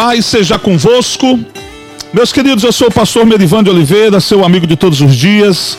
paz 0.00 0.24
seja 0.24 0.58
convosco. 0.58 1.38
Meus 2.10 2.32
queridos, 2.32 2.64
eu 2.64 2.72
sou 2.72 2.88
o 2.88 2.90
pastor 2.90 3.26
Merivan 3.26 3.62
de 3.62 3.68
Oliveira, 3.68 4.18
seu 4.18 4.42
amigo 4.42 4.66
de 4.66 4.74
todos 4.74 5.02
os 5.02 5.14
dias. 5.14 5.76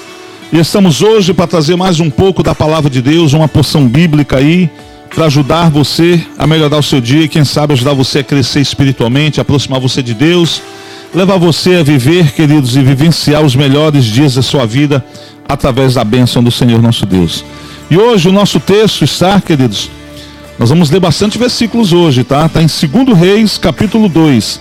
E 0.54 0.60
estamos 0.60 1.02
hoje 1.02 1.34
para 1.34 1.48
trazer 1.48 1.76
mais 1.76 2.00
um 2.00 2.08
pouco 2.08 2.44
da 2.44 2.54
palavra 2.54 2.88
de 2.88 3.02
Deus, 3.02 3.34
uma 3.34 3.48
porção 3.48 3.88
bíblica 3.88 4.38
aí, 4.38 4.70
para 5.10 5.26
ajudar 5.26 5.72
você 5.72 6.24
a 6.38 6.46
melhorar 6.46 6.78
o 6.78 6.84
seu 6.84 7.02
dia 7.02 7.24
e, 7.24 7.28
quem 7.28 7.44
sabe, 7.44 7.74
ajudar 7.74 7.94
você 7.94 8.20
a 8.20 8.24
crescer 8.24 8.60
espiritualmente, 8.60 9.42
aproximar 9.42 9.80
você 9.80 10.04
de 10.04 10.14
Deus, 10.14 10.62
levar 11.16 11.40
você 11.40 11.78
a 11.78 11.84
viver, 11.84 12.32
queridos, 12.32 12.76
e 12.76 12.84
vivenciar 12.84 13.44
os 13.44 13.56
melhores 13.56 14.06
dias 14.06 14.36
da 14.36 14.44
sua 14.44 14.68
vida 14.68 15.04
através 15.50 15.96
da 15.96 16.04
bênção 16.04 16.44
do 16.44 16.52
Senhor 16.52 16.80
nosso 16.80 17.08
Deus. 17.08 17.44
E 17.90 17.98
hoje 17.98 18.30
o 18.30 18.32
nosso 18.32 18.60
texto 18.60 19.04
está, 19.04 19.42
queridos, 19.42 19.90
nós 20.62 20.70
vamos 20.70 20.92
ler 20.92 21.00
bastante 21.00 21.40
versículos 21.40 21.92
hoje, 21.92 22.24
tá? 22.24 22.46
Está 22.46 22.62
em 22.62 22.68
2 22.68 23.18
Reis, 23.18 23.58
capítulo 23.58 24.08
2. 24.08 24.60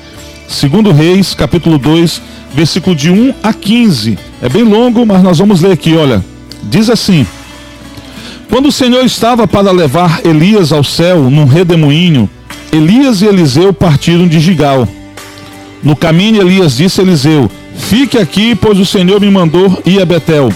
2 0.48 0.96
Reis, 0.96 1.34
capítulo 1.34 1.76
2, 1.76 2.22
versículo 2.54 2.96
de 2.96 3.10
1 3.10 3.34
a 3.42 3.52
15. 3.52 4.18
É 4.40 4.48
bem 4.48 4.62
longo, 4.62 5.04
mas 5.04 5.22
nós 5.22 5.36
vamos 5.36 5.60
ler 5.60 5.72
aqui, 5.72 5.94
olha. 5.94 6.24
Diz 6.62 6.88
assim: 6.88 7.26
Quando 8.48 8.70
o 8.70 8.72
Senhor 8.72 9.04
estava 9.04 9.46
para 9.46 9.70
levar 9.70 10.22
Elias 10.24 10.72
ao 10.72 10.82
céu 10.82 11.28
num 11.28 11.44
redemoinho, 11.44 12.30
Elias 12.72 13.20
e 13.20 13.26
Eliseu 13.26 13.70
partiram 13.70 14.26
de 14.26 14.40
Gigal. 14.40 14.88
No 15.82 15.94
caminho, 15.94 16.40
Elias 16.40 16.78
disse 16.78 17.02
a 17.02 17.04
Eliseu: 17.04 17.50
Fique 17.76 18.16
aqui, 18.16 18.54
pois 18.54 18.78
o 18.78 18.86
Senhor 18.86 19.20
me 19.20 19.30
mandou 19.30 19.82
ir 19.84 20.00
a 20.00 20.06
Betel. 20.06 20.50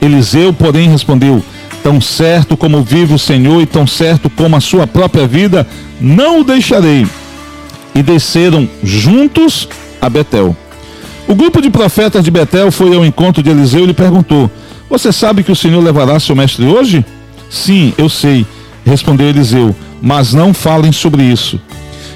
Eliseu, 0.00 0.52
porém, 0.52 0.88
respondeu: 0.88 1.42
Tão 1.84 2.00
certo 2.00 2.56
como 2.56 2.82
vive 2.82 3.12
o 3.12 3.18
Senhor 3.18 3.60
e 3.60 3.66
tão 3.66 3.86
certo 3.86 4.30
como 4.30 4.56
a 4.56 4.60
sua 4.60 4.86
própria 4.86 5.26
vida, 5.26 5.66
não 6.00 6.40
o 6.40 6.44
deixarei. 6.44 7.06
E 7.94 8.02
desceram 8.02 8.66
juntos 8.82 9.68
a 10.00 10.08
Betel. 10.08 10.56
O 11.28 11.34
grupo 11.34 11.60
de 11.60 11.68
profetas 11.68 12.24
de 12.24 12.30
Betel 12.30 12.72
foi 12.72 12.96
ao 12.96 13.04
encontro 13.04 13.42
de 13.42 13.50
Eliseu 13.50 13.84
e 13.84 13.88
lhe 13.88 13.92
perguntou: 13.92 14.50
Você 14.88 15.12
sabe 15.12 15.42
que 15.42 15.52
o 15.52 15.56
Senhor 15.56 15.84
levará 15.84 16.18
seu 16.18 16.34
mestre 16.34 16.64
hoje? 16.64 17.04
Sim, 17.50 17.92
eu 17.98 18.08
sei, 18.08 18.46
respondeu 18.82 19.28
Eliseu, 19.28 19.76
mas 20.00 20.32
não 20.32 20.54
falem 20.54 20.90
sobre 20.90 21.22
isso. 21.22 21.60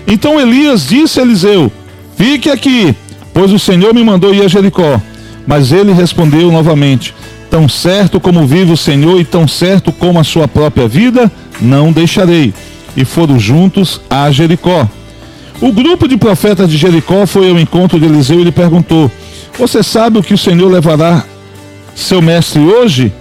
Então 0.07 0.41
Elias 0.41 0.89
disse 0.89 1.21
a 1.21 1.23
Eliseu: 1.23 1.71
Fique 2.17 2.49
aqui, 2.49 2.97
pois 3.35 3.53
o 3.53 3.59
Senhor 3.59 3.93
me 3.93 4.03
mandou 4.03 4.35
ir 4.35 4.41
a 4.41 4.49
Jericó. 4.49 4.99
Mas 5.47 5.73
ele 5.73 5.93
respondeu 5.93 6.51
novamente: 6.51 7.15
Tão 7.51 7.69
certo 7.69 8.21
como 8.21 8.47
vive 8.47 8.73
o 8.73 8.77
Senhor 8.77 9.21
e 9.21 9.25
tão 9.25 9.49
certo 9.49 9.91
como 9.93 10.19
a 10.19 10.25
sua 10.25 10.47
própria 10.47 10.87
vida, 10.87 11.31
não 11.61 11.93
deixarei. 11.93 12.53
E 12.97 13.05
foram 13.05 13.39
juntos 13.39 14.01
a 14.11 14.31
Jericó. 14.31 14.89
O 15.61 15.73
grupo 15.73 16.07
de 16.07 16.17
profetas 16.17 16.71
de 16.71 16.77
Jericó 16.77 17.27
foi 17.27 17.51
ao 17.51 17.59
encontro 17.59 17.99
de 17.99 18.07
Eliseu 18.07 18.41
e 18.41 18.45
lhe 18.45 18.53
perguntou: 18.53 19.11
Você 19.59 19.83
sabe 19.83 20.19
o 20.19 20.23
que 20.23 20.35
o 20.35 20.39
Senhor 20.39 20.71
levará 20.71 21.25
seu 21.95 22.23
mestre 22.23 22.61
hoje? 22.61 23.13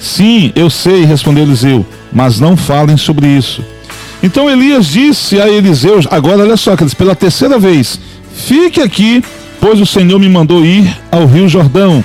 Sim, 0.00 0.52
eu 0.54 0.68
sei, 0.68 1.04
respondeu 1.04 1.44
Eliseu, 1.44 1.86
mas 2.12 2.40
não 2.40 2.56
falem 2.56 2.96
sobre 2.96 3.26
isso. 3.26 3.64
Então 4.22 4.50
Elias 4.50 4.86
disse 4.86 5.40
a 5.40 5.48
Eliseu, 5.48 6.00
agora 6.10 6.42
olha 6.42 6.56
só, 6.56 6.74
pela 6.96 7.14
terceira 7.14 7.58
vez: 7.58 8.00
Fique 8.34 8.80
aqui, 8.80 9.22
pois 9.60 9.80
o 9.80 9.86
Senhor 9.86 10.18
me 10.18 10.28
mandou 10.28 10.64
ir 10.64 10.94
ao 11.12 11.26
rio 11.26 11.48
Jordão. 11.48 12.02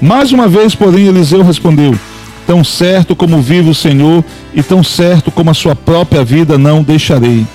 Mais 0.00 0.32
uma 0.32 0.48
vez, 0.48 0.74
porém, 0.74 1.06
Eliseu 1.06 1.42
respondeu: 1.42 1.94
Tão 2.46 2.64
certo 2.64 3.14
como 3.14 3.42
vive 3.42 3.70
o 3.70 3.74
Senhor, 3.74 4.24
e 4.54 4.62
tão 4.62 4.82
certo 4.82 5.30
como 5.30 5.50
a 5.50 5.54
sua 5.54 5.76
própria 5.76 6.24
vida 6.24 6.56
não 6.56 6.82
deixarei. 6.82 7.46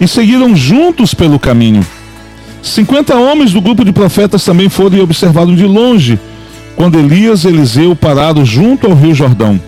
E 0.00 0.06
seguiram 0.06 0.54
juntos 0.54 1.14
pelo 1.14 1.38
caminho. 1.38 1.84
Cinquenta 2.62 3.16
homens 3.16 3.52
do 3.52 3.60
grupo 3.60 3.84
de 3.84 3.92
profetas 3.92 4.44
também 4.44 4.68
foram 4.68 4.98
e 4.98 5.00
observaram 5.00 5.54
de 5.54 5.64
longe, 5.64 6.18
quando 6.76 6.98
Elias 6.98 7.44
e 7.44 7.48
Eliseu 7.48 7.96
pararam 7.96 8.44
junto 8.44 8.86
ao 8.86 8.94
rio 8.94 9.14
Jordão. 9.14 9.60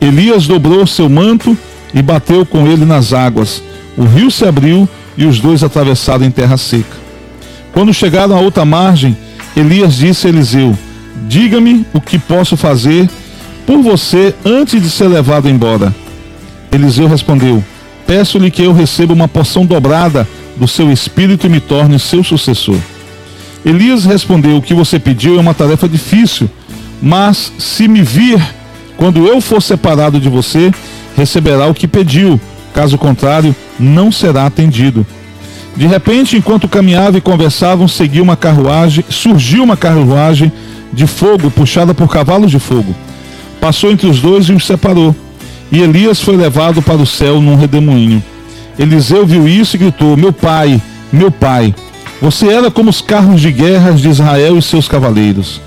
Elias 0.00 0.46
dobrou 0.46 0.86
seu 0.86 1.08
manto 1.08 1.56
e 1.92 2.00
bateu 2.00 2.46
com 2.46 2.66
ele 2.66 2.84
nas 2.84 3.12
águas. 3.12 3.62
O 3.96 4.04
rio 4.04 4.30
se 4.30 4.44
abriu 4.46 4.88
e 5.16 5.26
os 5.26 5.38
dois 5.38 5.62
atravessaram 5.62 6.24
em 6.24 6.30
terra 6.30 6.56
seca. 6.56 6.96
Quando 7.72 7.92
chegaram 7.92 8.36
à 8.36 8.40
outra 8.40 8.64
margem, 8.64 9.16
Elias 9.56 9.94
disse 9.94 10.26
a 10.26 10.30
Eliseu: 10.30 10.76
Diga-me 11.28 11.86
o 11.92 12.00
que 12.00 12.18
posso 12.18 12.56
fazer 12.56 13.08
por 13.66 13.82
você 13.82 14.34
antes 14.44 14.82
de 14.82 14.90
ser 14.90 15.08
levado 15.08 15.48
embora. 15.48 15.94
Eliseu 16.72 17.06
respondeu: 17.08 17.62
Peço-lhe 18.06 18.50
que 18.50 18.62
eu 18.62 18.72
receba 18.72 19.12
uma 19.12 19.28
porção 19.28 19.64
dobrada 19.64 20.26
do 20.56 20.66
seu 20.66 20.90
espírito 20.90 21.46
e 21.46 21.50
me 21.50 21.60
torne 21.60 21.98
seu 21.98 22.22
sucessor. 22.22 22.78
Elias 23.64 24.04
respondeu: 24.04 24.56
O 24.56 24.62
que 24.62 24.74
você 24.74 24.98
pediu 24.98 25.36
é 25.36 25.40
uma 25.40 25.54
tarefa 25.54 25.88
difícil, 25.88 26.48
mas 27.02 27.52
se 27.58 27.86
me 27.86 28.02
vir 28.02 28.40
quando 28.96 29.26
eu 29.26 29.40
for 29.40 29.62
separado 29.62 30.20
de 30.20 30.28
você, 30.28 30.72
receberá 31.16 31.66
o 31.66 31.74
que 31.74 31.88
pediu. 31.88 32.40
Caso 32.74 32.98
contrário, 32.98 33.54
não 33.78 34.12
será 34.12 34.46
atendido. 34.46 35.06
De 35.76 35.86
repente, 35.86 36.36
enquanto 36.36 36.68
caminhavam 36.68 37.18
e 37.18 37.20
conversavam, 37.20 37.86
seguiu 37.86 38.22
uma 38.22 38.36
carruagem, 38.36 39.04
surgiu 39.08 39.62
uma 39.62 39.76
carruagem 39.76 40.52
de 40.92 41.06
fogo 41.06 41.50
puxada 41.50 41.94
por 41.94 42.08
cavalos 42.08 42.50
de 42.50 42.58
fogo. 42.58 42.94
Passou 43.60 43.90
entre 43.90 44.06
os 44.08 44.20
dois 44.20 44.46
e 44.46 44.52
os 44.52 44.66
separou. 44.66 45.14
E 45.70 45.80
Elias 45.80 46.20
foi 46.20 46.36
levado 46.36 46.82
para 46.82 46.96
o 46.96 47.06
céu 47.06 47.40
num 47.40 47.56
redemoinho. 47.56 48.22
Eliseu 48.78 49.24
viu 49.26 49.46
isso 49.46 49.76
e 49.76 49.78
gritou: 49.78 50.16
Meu 50.16 50.32
pai, 50.32 50.80
meu 51.12 51.30
pai, 51.30 51.74
você 52.20 52.48
era 52.48 52.70
como 52.70 52.90
os 52.90 53.00
carros 53.00 53.40
de 53.40 53.52
guerra 53.52 53.92
de 53.92 54.08
Israel 54.08 54.58
e 54.58 54.62
seus 54.62 54.88
cavaleiros. 54.88 55.60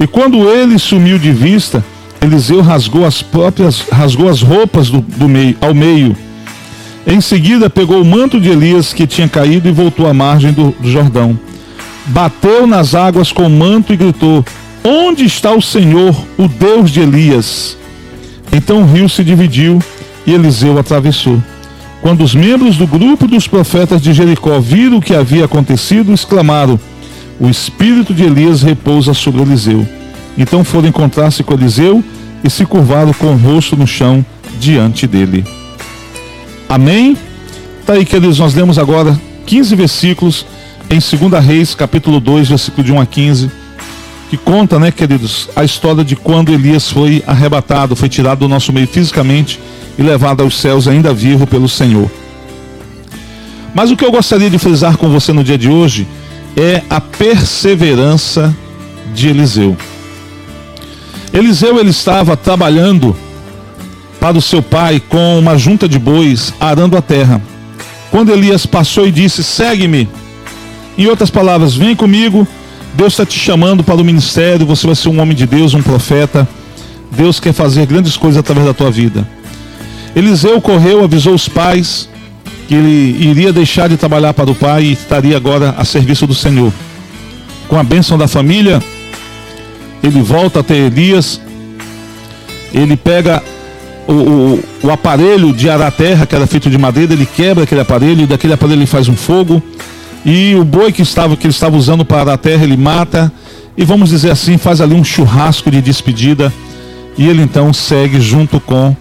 E 0.00 0.06
quando 0.06 0.48
ele 0.48 0.78
sumiu 0.78 1.18
de 1.18 1.30
vista, 1.30 1.84
Eliseu 2.20 2.62
rasgou 2.62 3.04
as 3.04 3.22
próprias, 3.22 3.80
rasgou 3.92 4.28
as 4.28 4.40
roupas 4.40 4.88
do, 4.88 5.00
do 5.00 5.28
meio, 5.28 5.56
ao 5.60 5.74
meio 5.74 6.16
em 7.06 7.20
seguida, 7.20 7.68
pegou 7.68 8.00
o 8.00 8.04
manto 8.04 8.40
de 8.40 8.48
Elias 8.48 8.92
que 8.92 9.06
tinha 9.06 9.28
caído 9.28 9.68
e 9.68 9.72
voltou 9.72 10.06
à 10.06 10.14
margem 10.14 10.52
do, 10.52 10.74
Jordão. 10.82 11.38
Bateu 12.06 12.66
nas 12.66 12.94
águas 12.94 13.30
com 13.30 13.46
o 13.46 13.50
manto 13.50 13.92
e 13.92 13.96
gritou: 13.96 14.44
Onde 14.82 15.24
está 15.24 15.52
o 15.52 15.60
Senhor, 15.60 16.14
o 16.38 16.48
Deus 16.48 16.90
de 16.90 17.00
Elias? 17.00 17.76
Então 18.52 18.82
o 18.82 18.86
rio 18.86 19.08
se 19.08 19.22
dividiu 19.22 19.82
e 20.26 20.32
Eliseu 20.32 20.78
atravessou. 20.78 21.42
Quando 22.00 22.22
os 22.22 22.34
membros 22.34 22.76
do 22.76 22.86
grupo 22.86 23.26
dos 23.26 23.46
profetas 23.46 24.00
de 24.00 24.12
Jericó 24.12 24.58
viram 24.60 24.98
o 24.98 25.02
que 25.02 25.14
havia 25.14 25.44
acontecido, 25.44 26.12
exclamaram: 26.12 26.80
O 27.38 27.48
espírito 27.48 28.14
de 28.14 28.24
Elias 28.24 28.62
repousa 28.62 29.12
sobre 29.12 29.42
Eliseu. 29.42 29.86
Então 30.38 30.64
foram 30.64 30.88
encontrar-se 30.88 31.42
com 31.42 31.52
Eliseu 31.52 32.02
e 32.42 32.48
se 32.48 32.64
curvaram 32.64 33.12
com 33.12 33.32
o 33.32 33.36
rosto 33.36 33.76
no 33.76 33.86
chão 33.86 34.24
diante 34.58 35.06
dele. 35.06 35.44
Amém? 36.74 37.16
Tá 37.86 37.92
aí, 37.92 38.04
queridos, 38.04 38.40
nós 38.40 38.52
lemos 38.52 38.80
agora 38.80 39.16
15 39.46 39.76
versículos 39.76 40.44
em 40.90 40.98
2 40.98 41.44
Reis, 41.44 41.72
capítulo 41.72 42.18
2, 42.18 42.48
versículo 42.48 42.82
de 42.82 42.90
1 42.92 43.00
a 43.00 43.06
15, 43.06 43.48
que 44.28 44.36
conta, 44.36 44.76
né, 44.76 44.90
queridos, 44.90 45.48
a 45.54 45.62
história 45.62 46.02
de 46.02 46.16
quando 46.16 46.52
Elias 46.52 46.90
foi 46.90 47.22
arrebatado, 47.28 47.94
foi 47.94 48.08
tirado 48.08 48.40
do 48.40 48.48
nosso 48.48 48.72
meio 48.72 48.88
fisicamente 48.88 49.60
e 49.96 50.02
levado 50.02 50.42
aos 50.42 50.60
céus 50.60 50.88
ainda 50.88 51.14
vivo 51.14 51.46
pelo 51.46 51.68
Senhor. 51.68 52.10
Mas 53.72 53.92
o 53.92 53.96
que 53.96 54.04
eu 54.04 54.10
gostaria 54.10 54.50
de 54.50 54.58
frisar 54.58 54.96
com 54.96 55.08
você 55.08 55.32
no 55.32 55.44
dia 55.44 55.56
de 55.56 55.68
hoje 55.68 56.08
é 56.56 56.82
a 56.90 57.00
perseverança 57.00 58.52
de 59.14 59.28
Eliseu. 59.28 59.76
Eliseu 61.32 61.78
ele 61.78 61.90
estava 61.90 62.36
trabalhando 62.36 63.14
para 64.24 64.38
o 64.38 64.40
seu 64.40 64.62
pai 64.62 65.02
com 65.06 65.38
uma 65.38 65.58
junta 65.58 65.86
de 65.86 65.98
bois 65.98 66.54
arando 66.58 66.96
a 66.96 67.02
terra. 67.02 67.42
Quando 68.10 68.32
Elias 68.32 68.64
passou 68.64 69.06
e 69.06 69.12
disse: 69.12 69.44
Segue-me. 69.44 70.08
Em 70.96 71.06
outras 71.08 71.28
palavras, 71.28 71.74
vem 71.74 71.94
comigo. 71.94 72.48
Deus 72.94 73.12
está 73.12 73.26
te 73.26 73.38
chamando 73.38 73.84
para 73.84 73.96
o 73.96 74.02
ministério. 74.04 74.64
Você 74.64 74.86
vai 74.86 74.96
ser 74.96 75.10
um 75.10 75.20
homem 75.20 75.36
de 75.36 75.46
Deus, 75.46 75.74
um 75.74 75.82
profeta. 75.82 76.48
Deus 77.10 77.38
quer 77.38 77.52
fazer 77.52 77.84
grandes 77.84 78.16
coisas 78.16 78.40
através 78.40 78.66
da 78.66 78.72
tua 78.72 78.90
vida. 78.90 79.28
Eliseu 80.16 80.58
correu, 80.58 81.04
avisou 81.04 81.34
os 81.34 81.46
pais 81.46 82.08
que 82.66 82.74
ele 82.74 83.28
iria 83.28 83.52
deixar 83.52 83.90
de 83.90 83.98
trabalhar 83.98 84.32
para 84.32 84.50
o 84.50 84.54
pai 84.54 84.84
e 84.84 84.92
estaria 84.92 85.36
agora 85.36 85.74
a 85.76 85.84
serviço 85.84 86.26
do 86.26 86.34
Senhor. 86.34 86.72
Com 87.68 87.78
a 87.78 87.82
bênção 87.82 88.16
da 88.16 88.26
família, 88.26 88.82
ele 90.02 90.22
volta 90.22 90.60
até 90.60 90.74
Elias. 90.74 91.38
Ele 92.72 92.96
pega 92.96 93.42
o, 94.06 94.12
o, 94.12 94.64
o, 94.84 94.90
aparelho 94.90 95.52
de 95.52 95.68
arar 95.68 95.92
terra, 95.92 96.26
que 96.26 96.34
era 96.34 96.46
feito 96.46 96.70
de 96.70 96.78
madeira, 96.78 97.12
ele 97.12 97.26
quebra 97.26 97.64
aquele 97.64 97.80
aparelho, 97.80 98.22
e 98.22 98.26
daquele 98.26 98.52
aparelho 98.52 98.78
ele 98.78 98.86
faz 98.86 99.08
um 99.08 99.16
fogo. 99.16 99.62
E 100.24 100.54
o 100.54 100.64
boi 100.64 100.92
que, 100.92 101.02
estava, 101.02 101.36
que 101.36 101.46
ele 101.46 101.52
estava 101.52 101.76
usando 101.76 102.04
para 102.04 102.20
arar 102.20 102.38
terra, 102.38 102.64
ele 102.64 102.76
mata. 102.76 103.32
E 103.76 103.84
vamos 103.84 104.10
dizer 104.10 104.30
assim, 104.30 104.56
faz 104.56 104.80
ali 104.80 104.94
um 104.94 105.04
churrasco 105.04 105.70
de 105.70 105.80
despedida. 105.80 106.52
E 107.16 107.28
ele 107.28 107.42
então 107.42 107.72
segue 107.72 108.20
junto 108.20 108.58
com 108.58 108.96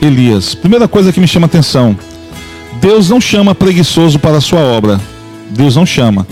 Elias. 0.00 0.54
Primeira 0.54 0.86
coisa 0.86 1.12
que 1.12 1.20
me 1.20 1.26
chama 1.26 1.46
atenção: 1.46 1.96
Deus 2.80 3.08
não 3.08 3.20
chama 3.20 3.54
preguiçoso 3.54 4.18
para 4.18 4.38
a 4.38 4.40
sua 4.40 4.60
obra. 4.60 5.00
Deus 5.50 5.76
não 5.76 5.86
chama. 5.86 6.26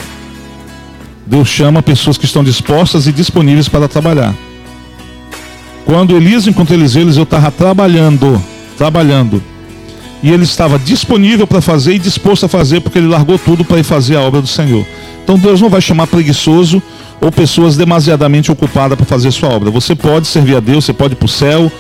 Deus 1.27 1.49
chama 1.49 1.83
pessoas 1.83 2.19
que 2.19 2.27
estão 2.27 2.45
dispostas 2.45 3.07
e 3.07 3.13
disponíveis 3.13 3.69
para 3.69 3.89
trabalhar. 3.89 4.35
Quando 5.85 6.17
Elias 6.17 6.47
encontrou 6.47 6.79
Eliseu, 6.79 7.03
Eliseu 7.03 7.25
estava 7.25 7.51
trabalhando, 7.51 8.43
trabalhando. 8.77 9.43
E 10.23 10.31
ele 10.31 10.45
estava 10.45 10.79
disponível 10.79 11.47
para 11.47 11.61
fazer 11.61 11.95
e 11.95 11.99
disposto 11.99 12.47
a 12.47 12.49
fazer, 12.49 12.81
porque 12.81 12.99
ele 12.99 13.09
largou 13.09 13.39
tudo 13.39 13.65
para 13.65 13.79
ir 13.79 13.85
fazer 13.85 14.17
a 14.17 14.21
obra 14.21 14.41
do 14.41 14.47
Senhor. 14.47 14.87
Então 15.23 15.39
Deus 15.39 15.61
não 15.61 15.69
vai 15.69 15.83
chamar 15.83 16.07
preguiçoso 16.07 16.83
ou 17.21 17.31
pessoas 17.31 17.77
demasiadamente 17.77 18.51
ocupadas 18.51 18.97
para 18.97 19.07
fazer 19.07 19.31
sua 19.31 19.51
obra. 19.51 19.71
Você 19.71 19.95
pode 19.95 20.27
servir 20.27 20.57
a 20.57 20.61
Deus, 20.61 20.87
você 20.87 20.93
pode 20.95 21.13
ir 21.13 21.17
para 21.17 21.27
o 21.27 21.29
céu, 21.29 21.71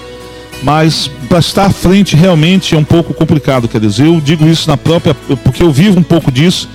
mas 0.62 1.10
para 1.28 1.38
estar 1.38 1.66
à 1.66 1.70
frente 1.70 2.16
realmente 2.16 2.74
é 2.74 2.78
um 2.78 2.84
pouco 2.84 3.12
complicado, 3.12 3.68
quer 3.68 3.80
dizer, 3.80 4.06
eu 4.06 4.20
digo 4.20 4.46
isso 4.46 4.68
na 4.68 4.76
própria, 4.76 5.14
porque 5.14 5.62
eu 5.62 5.72
vivo 5.72 5.98
um 5.98 6.02
pouco 6.02 6.30
disso, 6.30 6.68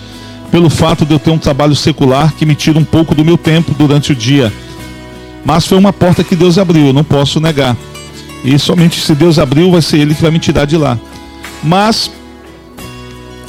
pelo 0.51 0.69
fato 0.69 1.05
de 1.05 1.13
eu 1.13 1.19
ter 1.19 1.31
um 1.31 1.37
trabalho 1.37 1.75
secular 1.75 2.33
que 2.33 2.45
me 2.45 2.55
tira 2.55 2.77
um 2.77 2.83
pouco 2.83 3.13
do 3.13 3.23
meu 3.23 3.37
tempo 3.37 3.73
durante 3.77 4.11
o 4.11 4.15
dia. 4.15 4.51
Mas 5.43 5.65
foi 5.65 5.77
uma 5.77 5.93
porta 5.93 6.23
que 6.23 6.35
Deus 6.35 6.57
abriu, 6.57 6.87
eu 6.87 6.93
não 6.93 7.03
posso 7.03 7.39
negar. 7.39 7.75
E 8.43 8.57
somente 8.57 8.99
se 9.01 9.13
Deus 9.15 9.39
abriu, 9.39 9.71
vai 9.71 9.81
ser 9.81 9.97
Ele 9.97 10.13
que 10.15 10.21
vai 10.21 10.31
me 10.31 10.39
tirar 10.39 10.65
de 10.65 10.77
lá. 10.77 10.97
Mas, 11.63 12.11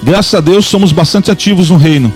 graças 0.02 0.34
a 0.34 0.40
Deus, 0.40 0.66
somos 0.66 0.92
bastante 0.92 1.30
ativos 1.30 1.70
no 1.70 1.76
reino. 1.76 2.12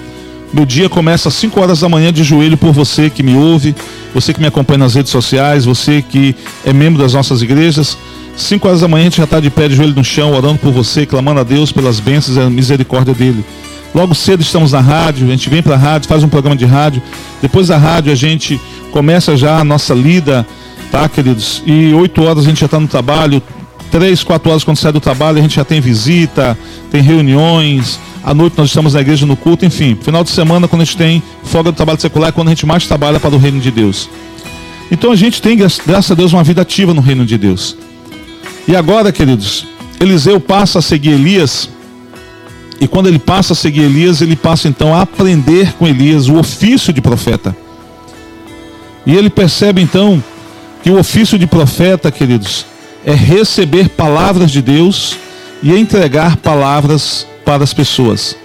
Meu 0.52 0.64
dia 0.64 0.88
começa 0.88 1.28
às 1.28 1.34
5 1.34 1.60
horas 1.60 1.80
da 1.80 1.88
manhã 1.88 2.12
de 2.12 2.22
joelho 2.22 2.56
por 2.56 2.72
você 2.72 3.10
que 3.10 3.22
me 3.22 3.34
ouve, 3.34 3.74
você 4.14 4.32
que 4.32 4.40
me 4.40 4.46
acompanha 4.46 4.78
nas 4.78 4.94
redes 4.94 5.10
sociais, 5.10 5.64
você 5.64 6.00
que 6.00 6.34
é 6.64 6.72
membro 6.72 7.02
das 7.02 7.12
nossas 7.12 7.42
igrejas. 7.42 7.98
5 8.36 8.66
horas 8.68 8.80
da 8.80 8.88
manhã 8.88 9.02
a 9.02 9.04
gente 9.06 9.16
já 9.16 9.24
está 9.24 9.40
de 9.40 9.50
pé 9.50 9.68
de 9.68 9.74
joelho 9.74 9.94
no 9.94 10.04
chão, 10.04 10.32
orando 10.32 10.58
por 10.58 10.72
você, 10.72 11.04
clamando 11.06 11.40
a 11.40 11.42
Deus 11.42 11.72
pelas 11.72 11.98
bênçãos 11.98 12.36
e 12.36 12.40
a 12.40 12.48
misericórdia 12.48 13.12
dele. 13.12 13.44
Logo 13.94 14.14
cedo 14.14 14.40
estamos 14.40 14.72
na 14.72 14.80
rádio, 14.80 15.26
a 15.26 15.30
gente 15.30 15.48
vem 15.48 15.62
para 15.62 15.74
a 15.74 15.78
rádio, 15.78 16.08
faz 16.08 16.24
um 16.24 16.28
programa 16.28 16.56
de 16.56 16.64
rádio. 16.64 17.00
Depois 17.40 17.68
da 17.68 17.76
rádio 17.76 18.12
a 18.12 18.16
gente 18.16 18.60
começa 18.90 19.36
já 19.36 19.60
a 19.60 19.64
nossa 19.64 19.94
lida, 19.94 20.44
tá, 20.90 21.08
queridos? 21.08 21.62
E 21.64 21.94
8 21.94 22.22
horas 22.22 22.44
a 22.44 22.48
gente 22.48 22.60
já 22.60 22.66
está 22.66 22.80
no 22.80 22.88
trabalho. 22.88 23.40
3, 23.92 24.24
4 24.24 24.50
horas 24.50 24.64
quando 24.64 24.78
sai 24.78 24.90
do 24.90 24.98
trabalho 24.98 25.38
a 25.38 25.42
gente 25.42 25.54
já 25.54 25.64
tem 25.64 25.80
visita, 25.80 26.58
tem 26.90 27.00
reuniões, 27.00 28.00
à 28.24 28.34
noite 28.34 28.54
nós 28.58 28.68
estamos 28.68 28.94
na 28.94 29.00
igreja 29.00 29.24
no 29.26 29.36
culto, 29.36 29.64
enfim. 29.64 29.96
Final 30.02 30.24
de 30.24 30.30
semana, 30.30 30.66
quando 30.66 30.82
a 30.82 30.84
gente 30.84 30.96
tem 30.96 31.22
folga 31.44 31.70
do 31.70 31.76
trabalho 31.76 32.00
secular, 32.00 32.30
é 32.30 32.32
quando 32.32 32.48
a 32.48 32.50
gente 32.50 32.66
mais 32.66 32.86
trabalha 32.88 33.20
para 33.20 33.34
o 33.34 33.38
reino 33.38 33.60
de 33.60 33.70
Deus. 33.70 34.08
Então 34.90 35.12
a 35.12 35.16
gente 35.16 35.40
tem, 35.40 35.56
graças 35.56 36.10
a 36.10 36.14
Deus, 36.14 36.32
uma 36.32 36.42
vida 36.42 36.62
ativa 36.62 36.92
no 36.92 37.00
reino 37.00 37.24
de 37.24 37.38
Deus. 37.38 37.76
E 38.66 38.74
agora, 38.74 39.12
queridos, 39.12 39.66
Eliseu 40.00 40.40
passa 40.40 40.80
a 40.80 40.82
seguir 40.82 41.10
Elias. 41.10 41.68
E 42.80 42.88
quando 42.88 43.06
ele 43.06 43.18
passa 43.18 43.52
a 43.52 43.56
seguir 43.56 43.82
Elias, 43.82 44.20
ele 44.20 44.36
passa 44.36 44.68
então 44.68 44.94
a 44.94 45.02
aprender 45.02 45.72
com 45.74 45.86
Elias 45.86 46.28
o 46.28 46.36
ofício 46.36 46.92
de 46.92 47.00
profeta. 47.00 47.56
E 49.06 49.14
ele 49.14 49.30
percebe 49.30 49.80
então 49.80 50.22
que 50.82 50.90
o 50.90 50.98
ofício 50.98 51.38
de 51.38 51.46
profeta, 51.46 52.10
queridos, 52.10 52.66
é 53.04 53.12
receber 53.12 53.88
palavras 53.90 54.50
de 54.50 54.62
Deus 54.62 55.16
e 55.62 55.72
entregar 55.72 56.36
palavras 56.36 57.26
para 57.44 57.62
as 57.62 57.72
pessoas. 57.72 58.36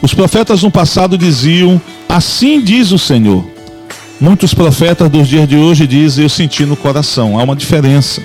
Os 0.00 0.14
profetas 0.14 0.62
no 0.62 0.70
passado 0.70 1.16
diziam: 1.18 1.80
Assim 2.08 2.60
diz 2.60 2.90
o 2.90 2.98
Senhor. 2.98 3.44
Muitos 4.20 4.54
profetas 4.54 5.08
dos 5.10 5.28
dias 5.28 5.48
de 5.48 5.56
hoje 5.56 5.86
dizem: 5.86 6.24
Eu 6.24 6.28
senti 6.28 6.64
no 6.64 6.76
coração. 6.76 7.38
Há 7.38 7.42
uma 7.42 7.56
diferença. 7.56 8.22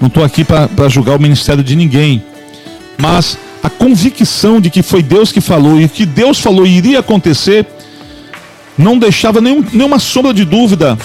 Não 0.00 0.08
estou 0.08 0.24
aqui 0.24 0.44
para 0.44 0.88
julgar 0.88 1.16
o 1.16 1.22
ministério 1.22 1.62
de 1.62 1.76
ninguém. 1.76 2.22
Mas 2.98 3.38
a 3.62 3.70
convicção 3.70 4.60
de 4.60 4.70
que 4.70 4.82
foi 4.82 5.02
Deus 5.02 5.30
que 5.30 5.40
falou 5.40 5.80
e 5.80 5.88
que 5.88 6.04
Deus 6.04 6.40
falou 6.40 6.66
iria 6.66 6.98
acontecer 6.98 7.66
não 8.76 8.98
deixava 8.98 9.40
nenhum, 9.40 9.64
nenhuma 9.72 9.98
sombra 9.98 10.34
de 10.34 10.44
dúvida 10.44 10.98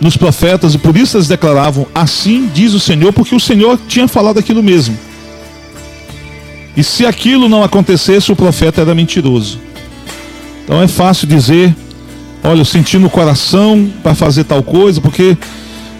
nos 0.00 0.16
profetas 0.16 0.74
e 0.74 0.78
por 0.78 0.96
isso 0.96 1.16
eles 1.16 1.28
declaravam: 1.28 1.86
Assim 1.94 2.50
diz 2.52 2.74
o 2.74 2.80
Senhor, 2.80 3.12
porque 3.12 3.34
o 3.34 3.40
Senhor 3.40 3.78
tinha 3.88 4.08
falado 4.08 4.38
aquilo 4.38 4.62
mesmo. 4.62 4.98
E 6.76 6.82
se 6.82 7.06
aquilo 7.06 7.48
não 7.48 7.62
acontecesse, 7.62 8.32
o 8.32 8.36
profeta 8.36 8.80
era 8.80 8.94
mentiroso. 8.94 9.60
Então 10.64 10.82
é 10.82 10.88
fácil 10.88 11.26
dizer: 11.26 11.74
olha, 12.42 12.60
eu 12.60 12.64
senti 12.64 12.98
no 12.98 13.08
coração 13.08 13.90
para 14.02 14.14
fazer 14.14 14.44
tal 14.44 14.62
coisa, 14.62 15.00
porque 15.00 15.36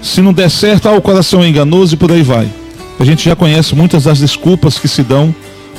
se 0.02 0.20
não 0.20 0.32
der 0.32 0.50
certo, 0.50 0.88
ah, 0.88 0.92
o 0.92 1.00
coração 1.00 1.42
é 1.42 1.48
enganoso 1.48 1.94
e 1.94 1.96
por 1.96 2.10
aí 2.10 2.22
vai. 2.22 2.48
A 2.98 3.04
gente 3.04 3.24
já 3.24 3.34
conhece 3.34 3.74
muitas 3.74 4.04
das 4.04 4.18
desculpas 4.18 4.78
que 4.78 4.88
se 4.88 5.02
dão 5.02 5.34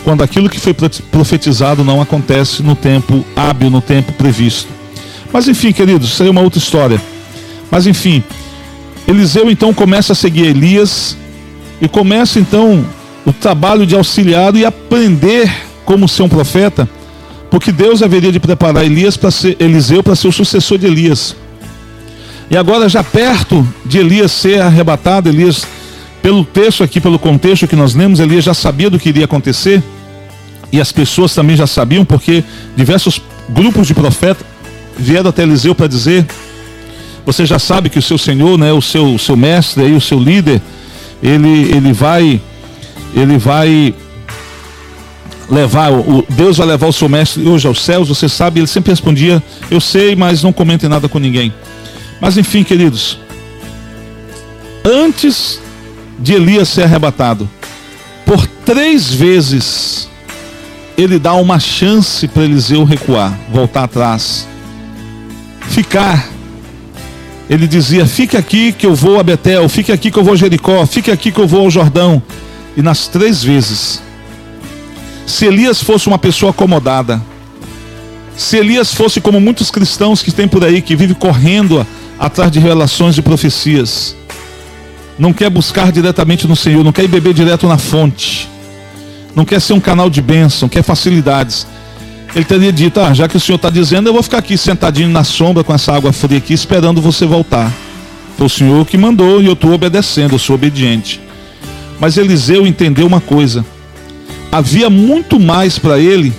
quando 0.05 0.23
aquilo 0.23 0.47
que 0.47 0.59
foi 0.59 0.71
profetizado 1.11 1.83
não 1.83 1.99
acontece 1.99 2.61
no 2.61 2.75
tempo 2.75 3.25
hábil, 3.35 3.71
no 3.71 3.81
tempo 3.81 4.13
previsto. 4.13 4.69
Mas 5.33 5.47
enfim, 5.47 5.71
queridos, 5.71 6.09
isso 6.09 6.21
aí 6.21 6.29
é 6.29 6.31
uma 6.31 6.41
outra 6.41 6.59
história. 6.59 7.01
Mas 7.71 7.87
enfim, 7.87 8.23
Eliseu 9.07 9.49
então 9.49 9.73
começa 9.73 10.13
a 10.13 10.15
seguir 10.15 10.45
Elias 10.45 11.17
e 11.81 11.89
começa 11.89 12.39
então 12.39 12.85
o 13.25 13.33
trabalho 13.33 13.83
de 13.83 13.95
auxiliar 13.95 14.55
e 14.55 14.63
aprender 14.63 15.51
como 15.83 16.07
ser 16.07 16.21
um 16.21 16.29
profeta, 16.29 16.87
porque 17.49 17.71
Deus 17.71 18.03
haveria 18.03 18.31
de 18.31 18.39
preparar 18.39 18.85
Elias 18.85 19.17
para 19.17 19.31
ser 19.31 19.57
Eliseu 19.59 20.03
para 20.03 20.15
ser 20.15 20.27
o 20.27 20.31
sucessor 20.31 20.77
de 20.77 20.85
Elias. 20.85 21.35
E 22.51 22.55
agora 22.55 22.87
já 22.87 23.03
perto 23.03 23.67
de 23.83 23.97
Elias 23.97 24.31
ser 24.31 24.61
arrebatado, 24.61 25.29
Elias 25.29 25.65
pelo 26.21 26.45
texto 26.45 26.83
aqui, 26.83 27.01
pelo 27.01 27.17
contexto 27.17 27.67
que 27.67 27.75
nós 27.75 27.95
lemos, 27.95 28.19
Elias 28.19 28.43
já 28.43 28.53
sabia 28.53 28.87
do 28.87 28.99
que 28.99 29.09
iria 29.09 29.25
acontecer. 29.25 29.81
E 30.75 30.81
as 30.81 30.91
pessoas 30.91 31.33
também 31.33 31.55
já 31.55 31.65
sabiam, 31.65 32.03
porque 32.03 32.43
diversos 32.75 33.21
grupos 33.47 33.87
de 33.87 33.93
profetas 33.93 34.45
vieram 34.97 35.29
até 35.29 35.43
Eliseu 35.43 35.73
para 35.73 35.87
dizer: 35.87 36.27
Você 37.25 37.45
já 37.45 37.57
sabe 37.57 37.89
que 37.89 37.97
o 37.97 38.01
seu 38.01 38.17
Senhor, 38.17 38.57
né, 38.57 38.73
o 38.73 38.81
seu, 38.81 39.17
seu 39.17 39.37
mestre, 39.37 39.85
aí, 39.85 39.93
o 39.93 40.01
seu 40.01 40.19
líder, 40.19 40.61
ele, 41.23 41.71
ele 41.73 41.93
vai 41.93 42.41
ele 43.15 43.37
vai 43.37 43.95
levar, 45.49 45.93
o, 45.93 46.25
Deus 46.27 46.57
vai 46.57 46.67
levar 46.67 46.87
o 46.87 46.93
seu 46.93 47.07
mestre 47.07 47.47
hoje 47.47 47.65
aos 47.65 47.81
céus, 47.81 48.09
você 48.09 48.27
sabe, 48.27 48.59
ele 48.59 48.67
sempre 48.67 48.91
respondia, 48.91 49.41
eu 49.71 49.79
sei, 49.79 50.13
mas 50.13 50.43
não 50.43 50.51
comente 50.51 50.89
nada 50.89 51.07
com 51.07 51.19
ninguém. 51.19 51.53
Mas 52.19 52.35
enfim, 52.35 52.65
queridos, 52.65 53.17
antes 54.83 55.57
de 56.19 56.33
Elias 56.33 56.67
ser 56.67 56.83
arrebatado, 56.83 57.49
por 58.25 58.45
três 58.65 59.13
vezes 59.13 60.09
ele 60.97 61.19
dá 61.19 61.33
uma 61.33 61.59
chance 61.59 62.27
para 62.27 62.43
Eliseu 62.43 62.83
recuar, 62.83 63.37
voltar 63.51 63.83
atrás, 63.83 64.47
ficar. 65.69 66.29
Ele 67.49 67.67
dizia: 67.67 68.05
Fique 68.05 68.37
aqui 68.37 68.71
que 68.71 68.85
eu 68.85 68.95
vou 68.95 69.19
a 69.19 69.23
Betel, 69.23 69.67
fique 69.67 69.91
aqui 69.91 70.09
que 70.09 70.17
eu 70.17 70.23
vou 70.23 70.33
a 70.33 70.37
Jericó, 70.37 70.85
fique 70.85 71.11
aqui 71.11 71.31
que 71.31 71.39
eu 71.39 71.47
vou 71.47 71.61
ao 71.61 71.69
Jordão 71.69 72.21
e 72.75 72.81
nas 72.81 73.07
três 73.07 73.43
vezes. 73.43 74.01
Se 75.27 75.45
Elias 75.45 75.81
fosse 75.81 76.07
uma 76.07 76.17
pessoa 76.17 76.51
acomodada, 76.51 77.21
se 78.37 78.57
Elias 78.57 78.93
fosse 78.93 79.19
como 79.19 79.39
muitos 79.39 79.71
cristãos 79.71 80.21
que 80.21 80.31
tem 80.31 80.47
por 80.47 80.63
aí, 80.63 80.81
que 80.81 80.95
vive 80.95 81.13
correndo 81.13 81.85
atrás 82.19 82.51
de 82.51 82.59
revelações 82.59 83.17
e 83.17 83.21
profecias, 83.21 84.15
não 85.17 85.33
quer 85.33 85.49
buscar 85.49 85.91
diretamente 85.91 86.47
no 86.47 86.55
Senhor, 86.55 86.83
não 86.83 86.91
quer 86.91 87.07
beber 87.07 87.33
direto 87.33 87.67
na 87.67 87.77
fonte, 87.77 88.47
não 89.35 89.43
quer 89.43 89.59
ser 89.59 89.73
um 89.73 89.79
canal 89.79 90.09
de 90.09 90.21
bênção, 90.21 90.69
quer 90.69 90.81
facilidades. 90.81 91.67
Ele 92.33 92.45
teria 92.45 92.71
dito: 92.71 92.99
Ah, 92.99 93.13
já 93.13 93.27
que 93.27 93.37
o 93.37 93.39
Senhor 93.39 93.57
está 93.57 93.69
dizendo, 93.69 94.07
eu 94.07 94.13
vou 94.13 94.23
ficar 94.23 94.37
aqui 94.37 94.57
sentadinho 94.57 95.09
na 95.09 95.23
sombra 95.23 95.63
com 95.63 95.73
essa 95.73 95.93
água 95.93 96.13
fria 96.13 96.37
aqui, 96.37 96.53
esperando 96.53 97.01
você 97.01 97.25
voltar. 97.25 97.71
Foi 98.37 98.47
o 98.47 98.49
Senhor 98.49 98.85
que 98.85 98.97
mandou 98.97 99.41
e 99.41 99.45
eu 99.45 99.53
estou 99.53 99.73
obedecendo, 99.73 100.33
eu 100.33 100.39
sou 100.39 100.55
obediente. 100.55 101.21
Mas 101.99 102.17
Eliseu 102.17 102.65
entendeu 102.65 103.05
uma 103.05 103.21
coisa: 103.21 103.65
havia 104.51 104.89
muito 104.89 105.39
mais 105.39 105.77
para 105.77 105.99
ele 105.99 106.33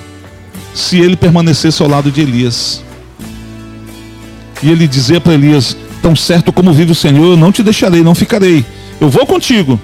se 0.75 0.99
ele 0.99 1.17
permanecesse 1.17 1.83
ao 1.83 1.89
lado 1.89 2.11
de 2.11 2.21
Elias. 2.21 2.83
E 4.63 4.71
ele 4.71 4.87
dizia 4.87 5.21
para 5.21 5.35
Elias: 5.35 5.77
Tão 6.03 6.15
certo 6.15 6.53
como 6.53 6.73
vive 6.73 6.93
o 6.93 6.95
Senhor, 6.95 7.33
eu 7.33 7.37
não 7.37 7.51
te 7.51 7.63
deixarei, 7.63 8.03
não 8.03 8.15
ficarei. 8.15 8.65
Eu 9.01 9.09
vou 9.09 9.27
contigo. 9.27 9.81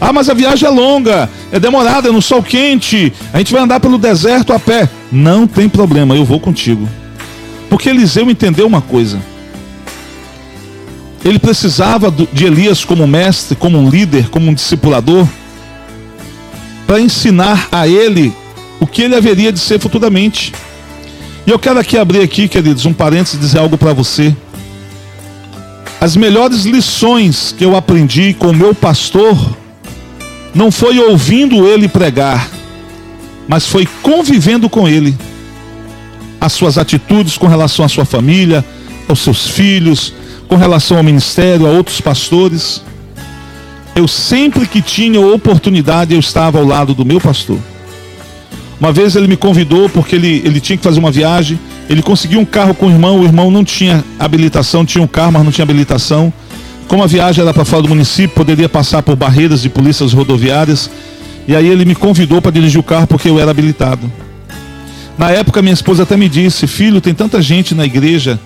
Ah, 0.00 0.12
mas 0.12 0.28
a 0.28 0.34
viagem 0.34 0.68
é 0.68 0.70
longa, 0.70 1.28
é 1.50 1.58
demorada, 1.58 2.08
é 2.08 2.12
no 2.12 2.20
sol 2.20 2.42
quente. 2.42 3.12
A 3.32 3.38
gente 3.38 3.52
vai 3.52 3.62
andar 3.62 3.80
pelo 3.80 3.96
deserto 3.96 4.52
a 4.52 4.58
pé. 4.58 4.88
Não 5.10 5.46
tem 5.46 5.68
problema, 5.68 6.14
eu 6.14 6.24
vou 6.24 6.38
contigo. 6.38 6.88
Porque 7.70 7.88
Eliseu 7.88 8.30
entendeu 8.30 8.66
uma 8.66 8.82
coisa. 8.82 9.18
Ele 11.24 11.38
precisava 11.38 12.12
de 12.32 12.44
Elias 12.44 12.84
como 12.84 13.06
mestre, 13.06 13.56
como 13.56 13.78
um 13.78 13.88
líder, 13.88 14.28
como 14.28 14.48
um 14.48 14.54
discipulador, 14.54 15.26
para 16.86 17.00
ensinar 17.00 17.68
a 17.72 17.88
ele 17.88 18.32
o 18.78 18.86
que 18.86 19.02
ele 19.02 19.16
haveria 19.16 19.50
de 19.50 19.58
ser 19.58 19.80
futuramente. 19.80 20.52
E 21.46 21.50
eu 21.50 21.58
quero 21.58 21.78
aqui 21.78 21.96
abrir 21.96 22.20
aqui, 22.20 22.46
queridos, 22.46 22.86
um 22.86 22.92
parênteses 22.92 23.34
e 23.34 23.38
dizer 23.38 23.58
algo 23.58 23.78
para 23.78 23.92
você. 23.92 24.36
As 26.00 26.14
melhores 26.14 26.64
lições 26.64 27.54
que 27.56 27.64
eu 27.64 27.74
aprendi 27.74 28.34
com 28.34 28.50
o 28.50 28.54
meu 28.54 28.74
pastor 28.74 29.36
não 30.56 30.72
foi 30.72 30.98
ouvindo 30.98 31.68
ele 31.68 31.86
pregar, 31.86 32.48
mas 33.46 33.66
foi 33.66 33.86
convivendo 34.02 34.70
com 34.70 34.88
ele. 34.88 35.14
As 36.40 36.54
suas 36.54 36.78
atitudes 36.78 37.36
com 37.36 37.46
relação 37.46 37.84
à 37.84 37.88
sua 37.88 38.06
família, 38.06 38.64
aos 39.06 39.20
seus 39.20 39.48
filhos, 39.48 40.14
com 40.48 40.56
relação 40.56 40.96
ao 40.96 41.02
ministério, 41.02 41.66
a 41.66 41.70
outros 41.70 42.00
pastores. 42.00 42.82
Eu 43.94 44.08
sempre 44.08 44.66
que 44.66 44.80
tinha 44.80 45.20
oportunidade, 45.20 46.14
eu 46.14 46.20
estava 46.20 46.58
ao 46.58 46.64
lado 46.64 46.94
do 46.94 47.04
meu 47.04 47.20
pastor. 47.20 47.58
Uma 48.80 48.92
vez 48.92 49.14
ele 49.14 49.26
me 49.26 49.36
convidou 49.36 49.90
porque 49.90 50.16
ele, 50.16 50.42
ele 50.44 50.60
tinha 50.60 50.76
que 50.78 50.84
fazer 50.84 50.98
uma 50.98 51.10
viagem. 51.10 51.58
Ele 51.88 52.02
conseguiu 52.02 52.40
um 52.40 52.44
carro 52.46 52.74
com 52.74 52.86
o 52.86 52.90
irmão, 52.90 53.20
o 53.20 53.24
irmão 53.24 53.50
não 53.50 53.62
tinha 53.62 54.02
habilitação, 54.18 54.86
tinha 54.86 55.04
um 55.04 55.06
carro, 55.06 55.32
mas 55.32 55.44
não 55.44 55.52
tinha 55.52 55.64
habilitação. 55.64 56.32
Como 56.88 57.02
a 57.02 57.06
viagem 57.06 57.42
era 57.42 57.52
para 57.52 57.64
fora 57.64 57.82
do 57.82 57.88
município, 57.88 58.34
poderia 58.34 58.68
passar 58.68 59.02
por 59.02 59.16
barreiras 59.16 59.60
de 59.60 59.68
polícias 59.68 60.12
rodoviárias. 60.12 60.88
E 61.48 61.54
aí 61.54 61.66
ele 61.66 61.84
me 61.84 61.94
convidou 61.94 62.40
para 62.40 62.50
dirigir 62.50 62.78
o 62.78 62.82
carro 62.82 63.06
porque 63.06 63.28
eu 63.28 63.40
era 63.40 63.50
habilitado. 63.50 64.10
Na 65.18 65.30
época, 65.30 65.62
minha 65.62 65.74
esposa 65.74 66.02
até 66.02 66.16
me 66.16 66.28
disse: 66.28 66.66
Filho, 66.66 67.00
tem 67.00 67.14
tanta 67.14 67.40
gente 67.40 67.74
na 67.74 67.84
igreja 67.84 68.38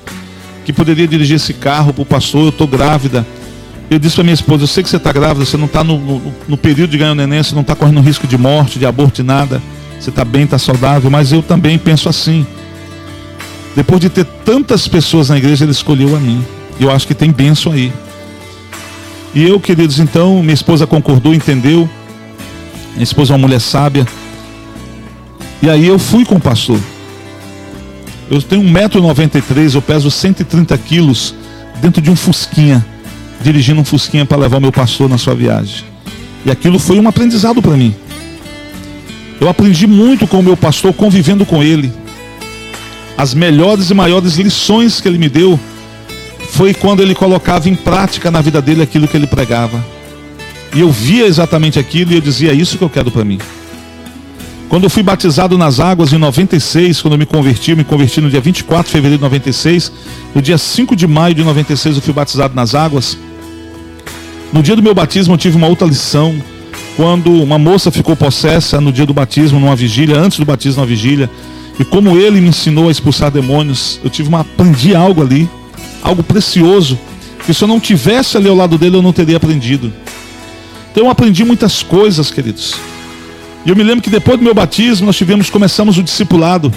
que 0.64 0.73
poderia 0.73 1.06
dirigir 1.06 1.37
esse 1.37 1.52
carro 1.52 1.92
para 1.92 2.02
o 2.02 2.06
pastor, 2.06 2.44
eu 2.44 2.49
estou 2.50 2.66
grávida. 2.66 3.26
Eu 3.90 3.99
disse 3.99 4.14
para 4.14 4.25
minha 4.25 4.35
esposa: 4.35 4.62
Eu 4.62 4.68
sei 4.68 4.82
que 4.82 4.88
você 4.88 4.97
está 4.97 5.12
grávida, 5.12 5.44
você 5.44 5.56
não 5.56 5.66
está 5.66 5.82
no, 5.82 5.99
no, 5.99 6.35
no, 6.49 6.56
período 6.56 6.90
de 6.90 6.99
ganhar 6.99 7.12
o 7.12 7.14
neném, 7.14 7.42
você 7.42 7.54
não 7.54 7.62
está 7.62 7.75
correndo 7.75 8.00
risco 8.00 8.26
de 8.26 8.38
morte, 8.38 8.78
de 8.78 8.87
aborto, 8.87 9.16
de 9.16 9.23
nada. 9.23 9.61
Você 9.99 10.11
está 10.11 10.25
bem, 10.25 10.44
está 10.44 10.59
saudável, 10.59 11.11
mas 11.11 11.32
eu 11.32 11.42
também 11.42 11.76
penso 11.76 12.09
assim. 12.09 12.47
Depois 13.76 14.00
de 14.00 14.09
ter 14.09 14.25
tantas 14.25 14.88
pessoas 14.88 15.28
na 15.28 15.37
igreja, 15.37 15.64
ele 15.64 15.73
escolheu 15.73 16.16
a 16.16 16.20
mim. 16.20 16.42
Eu 16.78 16.90
acho 16.90 17.06
que 17.06 17.14
tem 17.14 17.30
benção 17.30 17.73
aí. 17.73 17.92
E 19.34 19.44
eu, 19.44 19.60
queridos, 19.60 19.99
então, 19.99 20.42
minha 20.42 20.54
esposa 20.54 20.87
concordou, 20.87 21.32
entendeu. 21.32 21.88
Minha 22.92 23.04
esposa 23.04 23.32
é 23.32 23.37
uma 23.37 23.46
mulher 23.46 23.60
sábia. 23.60 24.06
E 25.62 25.68
aí 25.68 25.87
eu 25.87 25.99
fui 25.99 26.25
com 26.25 26.37
o 26.37 26.40
pastor. 26.40 26.80
Eu 28.30 28.40
tenho 28.42 28.62
1,93m, 28.62 29.75
eu 29.75 29.82
peso 29.82 30.10
130 30.10 30.76
quilos 30.78 31.34
dentro 31.80 32.00
de 32.00 32.10
um 32.10 32.16
Fusquinha, 32.16 32.84
dirigindo 33.40 33.80
um 33.80 33.84
Fusquinha 33.84 34.25
para 34.25 34.38
levar 34.38 34.58
o 34.58 34.60
meu 34.60 34.72
pastor 34.72 35.08
na 35.08 35.18
sua 35.18 35.34
viagem. 35.34 35.84
E 36.44 36.50
aquilo 36.50 36.78
foi 36.78 36.99
um 36.99 37.08
aprendizado 37.08 37.60
para 37.60 37.76
mim. 37.76 37.94
Eu 39.40 39.49
aprendi 39.49 39.87
muito 39.87 40.26
com 40.26 40.40
o 40.40 40.42
meu 40.42 40.56
pastor, 40.56 40.92
convivendo 40.92 41.46
com 41.46 41.62
ele. 41.62 41.92
As 43.16 43.34
melhores 43.34 43.90
e 43.90 43.94
maiores 43.94 44.37
lições 44.37 45.00
que 45.00 45.08
ele 45.08 45.18
me 45.18 45.28
deu 45.28 45.58
foi 46.50 46.75
quando 46.75 47.00
ele 47.00 47.14
colocava 47.14 47.69
em 47.69 47.75
prática 47.75 48.30
na 48.30 48.40
vida 48.40 48.61
dele 48.61 48.83
aquilo 48.83 49.07
que 49.09 49.16
ele 49.16 49.26
pregava. 49.26 49.83
E 50.75 50.80
eu 50.80 50.90
via 50.90 51.26
exatamente 51.26 51.78
aquilo 51.78 52.12
e 52.12 52.16
eu 52.16 52.21
dizia: 52.21 52.50
é 52.50 52.54
Isso 52.54 52.76
que 52.76 52.85
eu 52.85 52.90
quero 52.90 53.11
para 53.11 53.25
mim. 53.25 53.38
Quando 54.69 54.85
eu 54.85 54.90
fui 54.90 55.02
batizado 55.02 55.59
nas 55.59 55.80
águas 55.80 56.12
em 56.12 56.19
96, 56.19 57.02
quando 57.02 57.14
eu 57.14 57.19
me 57.19 57.26
converti, 57.26 57.73
eu 57.73 57.76
me 57.76 57.83
converti 57.83 58.21
no 58.21 58.30
dia 58.30 58.40
24 58.40 58.87
de 58.87 58.92
fevereiro 58.92 59.19
de 59.19 59.23
96. 59.23 59.90
No 60.35 60.40
dia 60.40 60.57
5 60.57 60.95
de 60.95 61.07
maio 61.09 61.35
de 61.35 61.42
96 61.42 61.97
eu 61.97 62.02
fui 62.02 62.12
batizado 62.12 62.54
nas 62.54 62.75
águas. 62.75 63.19
No 64.52 64.62
dia 64.62 64.76
do 64.76 64.83
meu 64.83 64.95
batismo 64.95 65.35
eu 65.35 65.38
tive 65.38 65.57
uma 65.57 65.66
outra 65.66 65.87
lição. 65.87 66.40
Quando 66.97 67.33
uma 67.33 67.59
moça 67.59 67.90
ficou 67.90 68.14
possessa 68.14 68.80
no 68.80 68.92
dia 68.92 69.07
do 69.07 69.14
batismo, 69.14 69.59
numa 69.59 69.75
vigília, 69.75 70.19
antes 70.19 70.38
do 70.38 70.45
batismo, 70.45 70.80
numa 70.80 70.87
vigília. 70.87 71.28
E 71.78 71.85
como 71.85 72.16
ele 72.16 72.40
me 72.40 72.49
ensinou 72.49 72.88
a 72.88 72.92
expulsar 72.92 73.30
demônios, 73.30 73.99
eu 74.04 74.11
tive 74.11 74.28
uma 74.28 74.40
aprendi 74.40 74.95
algo 74.95 75.23
ali 75.23 75.49
algo 76.02 76.23
precioso, 76.23 76.99
que 77.45 77.54
se 77.54 77.62
eu 77.62 77.69
não 77.69 77.80
tivesse 77.80 78.37
ali 78.37 78.49
ao 78.49 78.57
lado 78.57 78.78
dele, 78.78 78.97
eu 78.97 79.02
não 79.02 79.12
teria 79.12 79.37
aprendido. 79.37 79.92
Então 80.90 81.04
eu 81.04 81.11
aprendi 81.11 81.45
muitas 81.45 81.83
coisas, 81.83 82.30
queridos. 82.30 82.75
E 83.64 83.71
eu 83.71 83.76
me 83.76 83.83
lembro 83.83 84.02
que 84.02 84.11
depois 84.11 84.38
do 84.38 84.45
meu 84.45 84.54
batismo, 84.54 85.07
nós 85.07 85.16
tivemos, 85.16 85.50
começamos 85.50 85.99
o 85.99 86.02
discipulado. 86.02 86.73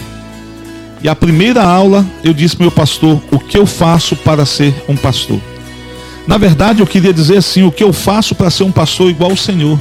E 1.02 1.10
a 1.10 1.16
primeira 1.16 1.64
aula, 1.64 2.06
eu 2.24 2.34
disse 2.34 2.60
meu 2.60 2.72
pastor, 2.72 3.22
o 3.32 3.40
que 3.40 3.58
eu 3.58 3.66
faço 3.66 4.16
para 4.16 4.46
ser 4.46 4.74
um 4.88 4.96
pastor? 4.96 5.40
Na 6.26 6.38
verdade, 6.38 6.80
eu 6.80 6.88
queria 6.88 7.14
dizer 7.14 7.38
assim, 7.38 7.64
o 7.64 7.72
que 7.72 7.84
eu 7.84 7.92
faço 7.92 8.34
para 8.34 8.50
ser 8.50 8.64
um 8.64 8.72
pastor 8.72 9.10
igual 9.10 9.32
ao 9.32 9.38
Senhor. 9.38 9.78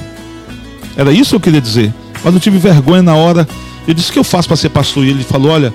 Era 0.97 1.13
isso 1.13 1.31
que 1.31 1.37
eu 1.37 1.41
queria 1.41 1.61
dizer. 1.61 1.95
Mas 2.25 2.35
eu 2.35 2.41
tive 2.41 2.59
vergonha 2.59 3.03
na 3.03 3.15
hora. 3.15 3.47
Eu 3.87 3.95
disse, 3.95 4.11
o 4.11 4.13
que 4.13 4.19
eu 4.19 4.25
faço 4.25 4.49
para 4.49 4.57
ser 4.57 4.71
pastor? 4.71 5.05
E 5.05 5.11
ele 5.11 5.25
falou, 5.25 5.53
olha, 5.53 5.73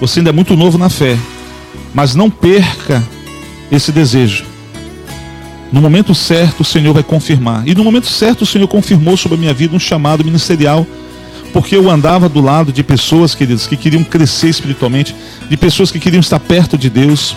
você 0.00 0.20
ainda 0.20 0.30
é 0.30 0.32
muito 0.32 0.56
novo 0.56 0.78
na 0.78 0.88
fé. 0.88 1.16
Mas 1.94 2.14
não 2.14 2.30
perca 2.30 3.02
esse 3.70 3.92
desejo. 3.92 4.44
No 5.72 5.80
momento 5.80 6.14
certo, 6.14 6.60
o 6.60 6.64
Senhor 6.64 6.92
vai 6.92 7.02
confirmar. 7.02 7.66
E 7.66 7.74
no 7.74 7.82
momento 7.82 8.06
certo, 8.06 8.42
o 8.42 8.46
Senhor 8.46 8.68
confirmou 8.68 9.16
sobre 9.16 9.38
a 9.38 9.40
minha 9.40 9.54
vida 9.54 9.74
um 9.74 9.78
chamado 9.78 10.22
ministerial, 10.22 10.86
porque 11.52 11.74
eu 11.74 11.90
andava 11.90 12.28
do 12.28 12.40
lado 12.40 12.70
de 12.70 12.82
pessoas, 12.82 13.34
queridos, 13.34 13.66
que 13.66 13.76
queriam 13.76 14.04
crescer 14.04 14.48
espiritualmente, 14.48 15.14
de 15.48 15.56
pessoas 15.56 15.90
que 15.90 15.98
queriam 15.98 16.20
estar 16.20 16.38
perto 16.38 16.76
de 16.76 16.90
Deus. 16.90 17.34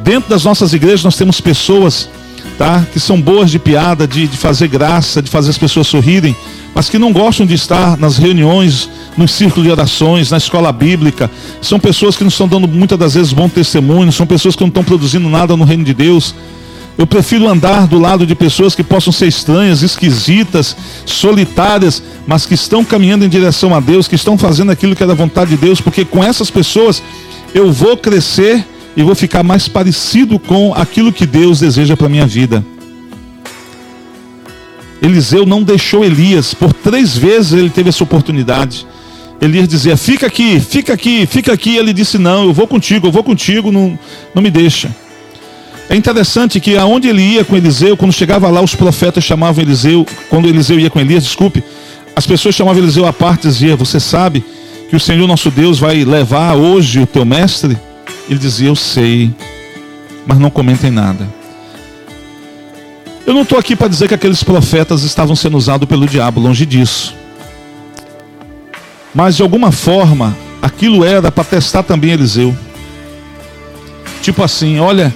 Dentro 0.00 0.30
das 0.30 0.44
nossas 0.44 0.72
igrejas, 0.72 1.02
nós 1.02 1.16
temos 1.16 1.40
pessoas 1.40 2.08
tá, 2.52 2.86
que 2.92 3.00
são 3.00 3.20
boas 3.20 3.50
de 3.50 3.58
piada, 3.58 4.06
de, 4.06 4.26
de 4.26 4.36
fazer 4.36 4.68
graça, 4.68 5.20
de 5.20 5.30
fazer 5.30 5.50
as 5.50 5.58
pessoas 5.58 5.86
sorrirem, 5.86 6.36
mas 6.74 6.88
que 6.88 6.98
não 6.98 7.12
gostam 7.12 7.44
de 7.44 7.54
estar 7.54 7.98
nas 7.98 8.16
reuniões 8.16 8.88
no 9.16 9.28
círculo 9.28 9.64
de 9.64 9.70
orações, 9.70 10.30
na 10.30 10.38
escola 10.38 10.72
bíblica. 10.72 11.30
São 11.60 11.78
pessoas 11.78 12.16
que 12.16 12.24
não 12.24 12.28
estão 12.28 12.48
dando 12.48 12.66
muitas 12.66 12.98
das 12.98 13.14
vezes 13.14 13.32
bom 13.32 13.48
testemunho, 13.48 14.12
são 14.12 14.26
pessoas 14.26 14.54
que 14.54 14.62
não 14.62 14.68
estão 14.68 14.84
produzindo 14.84 15.28
nada 15.28 15.56
no 15.56 15.64
reino 15.64 15.84
de 15.84 15.92
Deus. 15.92 16.34
Eu 16.96 17.06
prefiro 17.06 17.48
andar 17.48 17.86
do 17.86 17.98
lado 17.98 18.26
de 18.26 18.34
pessoas 18.34 18.74
que 18.74 18.82
possam 18.82 19.12
ser 19.12 19.26
estranhas, 19.26 19.82
esquisitas, 19.82 20.76
solitárias, 21.06 22.02
mas 22.26 22.44
que 22.44 22.54
estão 22.54 22.84
caminhando 22.84 23.24
em 23.24 23.28
direção 23.28 23.74
a 23.74 23.80
Deus, 23.80 24.06
que 24.06 24.14
estão 24.14 24.36
fazendo 24.36 24.70
aquilo 24.70 24.94
que 24.94 25.02
é 25.02 25.06
da 25.06 25.14
vontade 25.14 25.50
de 25.50 25.56
Deus, 25.56 25.80
porque 25.80 26.04
com 26.04 26.22
essas 26.22 26.50
pessoas 26.50 27.02
eu 27.54 27.72
vou 27.72 27.96
crescer 27.96 28.64
e 28.96 29.02
vou 29.02 29.14
ficar 29.14 29.42
mais 29.42 29.68
parecido 29.68 30.38
com 30.38 30.74
aquilo 30.74 31.12
que 31.12 31.26
Deus 31.26 31.60
deseja 31.60 31.96
para 31.96 32.08
minha 32.08 32.26
vida. 32.26 32.64
Eliseu 35.00 35.44
não 35.44 35.62
deixou 35.62 36.04
Elias, 36.04 36.54
por 36.54 36.72
três 36.72 37.16
vezes 37.16 37.52
ele 37.52 37.70
teve 37.70 37.88
essa 37.88 38.04
oportunidade. 38.04 38.86
Elias 39.40 39.66
dizia: 39.66 39.96
Fica 39.96 40.28
aqui, 40.28 40.60
fica 40.60 40.92
aqui, 40.92 41.26
fica 41.26 41.52
aqui. 41.52 41.76
Ele 41.76 41.92
disse: 41.92 42.16
Não, 42.16 42.44
eu 42.44 42.52
vou 42.52 42.68
contigo, 42.68 43.08
eu 43.08 43.12
vou 43.12 43.24
contigo, 43.24 43.72
não, 43.72 43.98
não 44.32 44.40
me 44.40 44.50
deixa. 44.50 44.94
É 45.90 45.96
interessante 45.96 46.60
que 46.60 46.76
aonde 46.76 47.08
ele 47.08 47.20
ia 47.20 47.44
com 47.44 47.56
Eliseu, 47.56 47.96
quando 47.96 48.12
chegava 48.12 48.48
lá, 48.48 48.62
os 48.62 48.74
profetas 48.74 49.24
chamavam 49.24 49.62
Eliseu, 49.62 50.06
quando 50.30 50.48
Eliseu 50.48 50.78
ia 50.78 50.88
com 50.88 51.00
Elias, 51.00 51.24
desculpe, 51.24 51.62
as 52.14 52.24
pessoas 52.24 52.54
chamavam 52.54 52.80
Eliseu 52.80 53.04
à 53.04 53.12
parte 53.12 53.48
e 53.48 53.50
diziam: 53.50 53.76
Você 53.76 53.98
sabe 53.98 54.44
que 54.88 54.94
o 54.94 55.00
Senhor 55.00 55.26
nosso 55.26 55.50
Deus 55.50 55.80
vai 55.80 56.04
levar 56.04 56.54
hoje 56.54 57.00
o 57.00 57.06
teu 57.06 57.24
mestre? 57.24 57.76
Ele 58.32 58.38
dizia: 58.38 58.68
Eu 58.68 58.74
sei, 58.74 59.30
mas 60.26 60.38
não 60.38 60.48
comentem 60.48 60.90
nada. 60.90 61.28
Eu 63.26 63.34
não 63.34 63.42
estou 63.42 63.58
aqui 63.58 63.76
para 63.76 63.88
dizer 63.88 64.08
que 64.08 64.14
aqueles 64.14 64.42
profetas 64.42 65.02
estavam 65.02 65.36
sendo 65.36 65.58
usados 65.58 65.86
pelo 65.86 66.06
diabo, 66.06 66.40
longe 66.40 66.64
disso. 66.64 67.14
Mas 69.14 69.36
de 69.36 69.42
alguma 69.42 69.70
forma, 69.70 70.34
aquilo 70.62 71.04
era 71.04 71.30
para 71.30 71.44
testar 71.44 71.82
também 71.82 72.12
Eliseu. 72.12 72.56
Tipo 74.22 74.42
assim, 74.42 74.78
olha, 74.78 75.14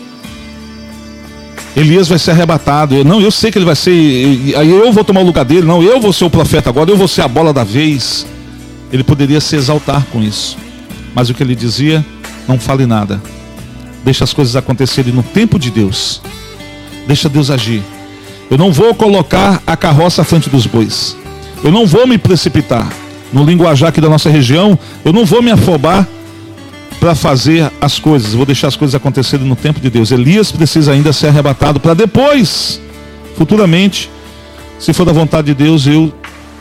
Elias 1.75 2.07
vai 2.07 2.19
ser 2.19 2.33
arrebatado. 2.33 2.97
Eu, 2.97 3.05
não, 3.05 3.19
eu 3.19 3.31
sei 3.31 3.51
que 3.51 3.57
ele 3.57 3.65
vai 3.65 3.77
ser. 3.77 3.91
Aí 4.59 4.71
eu 4.71 4.93
vou 4.93 5.05
tomar 5.05 5.21
o 5.21 5.25
lugar 5.25 5.47
dele. 5.47 5.67
Não, 5.67 5.83
eu 5.83 5.99
vou 5.99 6.13
ser 6.13 6.27
o 6.27 6.31
profeta 6.31 6.69
agora. 6.69 6.91
Eu 6.91 6.99
vou 6.99 7.09
ser 7.09 7.23
a 7.23 7.29
bola 7.29 7.51
da 7.51 7.65
vez. 7.65 8.27
Ele 8.93 9.03
poderia 9.03 9.41
se 9.41 9.57
exaltar 9.57 10.05
com 10.13 10.23
isso. 10.23 10.59
Mas 11.15 11.31
o 11.31 11.35
que 11.35 11.43
ele 11.43 11.55
dizia, 11.55 12.05
não 12.49 12.59
fale 12.59 12.87
nada. 12.87 13.21
Deixa 14.05 14.25
as 14.25 14.33
coisas 14.33 14.55
acontecerem 14.57 15.13
no 15.13 15.23
tempo 15.23 15.59
de 15.59 15.71
Deus. 15.71 16.21
Deixa 17.07 17.29
Deus 17.29 17.51
agir. 17.51 17.83
Eu 18.51 18.57
não 18.57 18.73
vou 18.73 18.95
colocar 18.95 19.63
a 19.67 19.77
carroça 19.77 20.23
à 20.23 20.25
frente 20.25 20.49
dos 20.49 20.67
bois. 20.67 21.17
Eu 21.65 21.73
não 21.73 21.87
vou 21.87 22.07
me 22.07 22.17
precipitar 22.19 22.89
no 23.33 23.45
linguajar 23.45 23.89
aqui 23.89 24.01
da 24.01 24.09
nossa 24.09 24.31
região, 24.31 24.79
eu 25.05 25.13
não 25.13 25.25
vou 25.25 25.43
me 25.43 25.51
afobar 25.51 26.07
para 27.01 27.15
fazer 27.15 27.71
as 27.81 27.99
coisas, 27.99 28.33
vou 28.33 28.47
deixar 28.47 28.69
as 28.69 28.77
coisas 28.77 28.95
acontecerem 28.95 29.47
no 29.47 29.57
tempo 29.57 29.81
de 29.81 29.91
Deus. 29.91 30.11
Elias 30.11 30.51
precisa 30.51 30.93
ainda 30.93 31.13
ser 31.13 31.29
arrebatado 31.29 31.79
para 31.79 31.95
depois, 31.95 32.81
futuramente, 33.37 34.11
se 34.79 34.93
for 34.93 35.05
da 35.05 35.13
vontade 35.13 35.49
de 35.49 35.55
Deus, 35.55 35.87
eu 35.87 36.13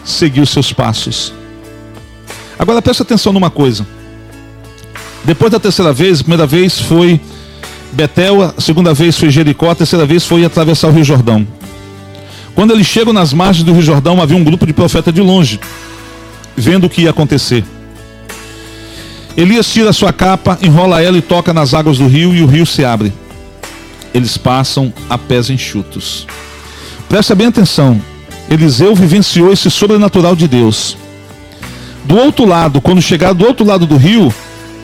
seguir 0.03 0.41
os 0.41 0.49
seus 0.49 0.73
passos. 0.73 1.33
Agora 2.57 2.81
preste 2.81 3.01
atenção 3.01 3.33
numa 3.33 3.49
coisa. 3.49 3.85
Depois 5.25 5.51
da 5.51 5.59
terceira 5.59 5.91
vez, 5.91 6.19
a 6.19 6.23
primeira 6.23 6.45
vez 6.45 6.79
foi 6.79 7.19
Betel, 7.91 8.41
a 8.43 8.61
segunda 8.61 8.93
vez 8.93 9.17
foi 9.17 9.29
Jericó, 9.29 9.71
a 9.71 9.75
terceira 9.75 10.05
vez 10.05 10.25
foi 10.25 10.45
atravessar 10.45 10.87
o 10.87 10.91
Rio 10.91 11.03
Jordão. 11.03 11.47
Quando 12.53 12.71
eles 12.71 12.87
chegam 12.87 13.11
nas 13.11 13.33
margens 13.33 13.65
do 13.65 13.73
Rio 13.73 13.81
Jordão, 13.81 14.21
havia 14.21 14.37
um 14.37 14.43
grupo 14.43 14.65
de 14.65 14.73
profetas 14.73 15.13
de 15.13 15.21
longe 15.21 15.59
vendo 16.55 16.85
o 16.85 16.89
que 16.89 17.01
ia 17.01 17.09
acontecer. 17.09 17.63
Elias 19.35 19.67
tira 19.67 19.91
sua 19.91 20.13
capa, 20.13 20.57
enrola 20.61 21.01
ela 21.01 21.17
e 21.17 21.21
toca 21.21 21.53
nas 21.53 21.73
águas 21.73 21.97
do 21.97 22.07
rio, 22.07 22.33
e 22.33 22.41
o 22.41 22.45
rio 22.45 22.65
se 22.65 22.85
abre. 22.85 23.11
Eles 24.13 24.37
passam 24.37 24.93
a 25.09 25.17
pés 25.17 25.49
enxutos. 25.49 26.25
Presta 27.09 27.35
bem 27.35 27.47
atenção. 27.47 28.01
Eliseu 28.49 28.95
vivenciou 28.95 29.51
esse 29.51 29.69
sobrenatural 29.69 30.35
de 30.35 30.47
Deus. 30.47 30.95
Do 32.05 32.15
outro 32.17 32.45
lado, 32.45 32.79
quando 32.79 33.01
chegaram 33.01 33.35
do 33.35 33.45
outro 33.45 33.65
lado 33.65 33.85
do 33.85 33.97
rio, 33.97 34.33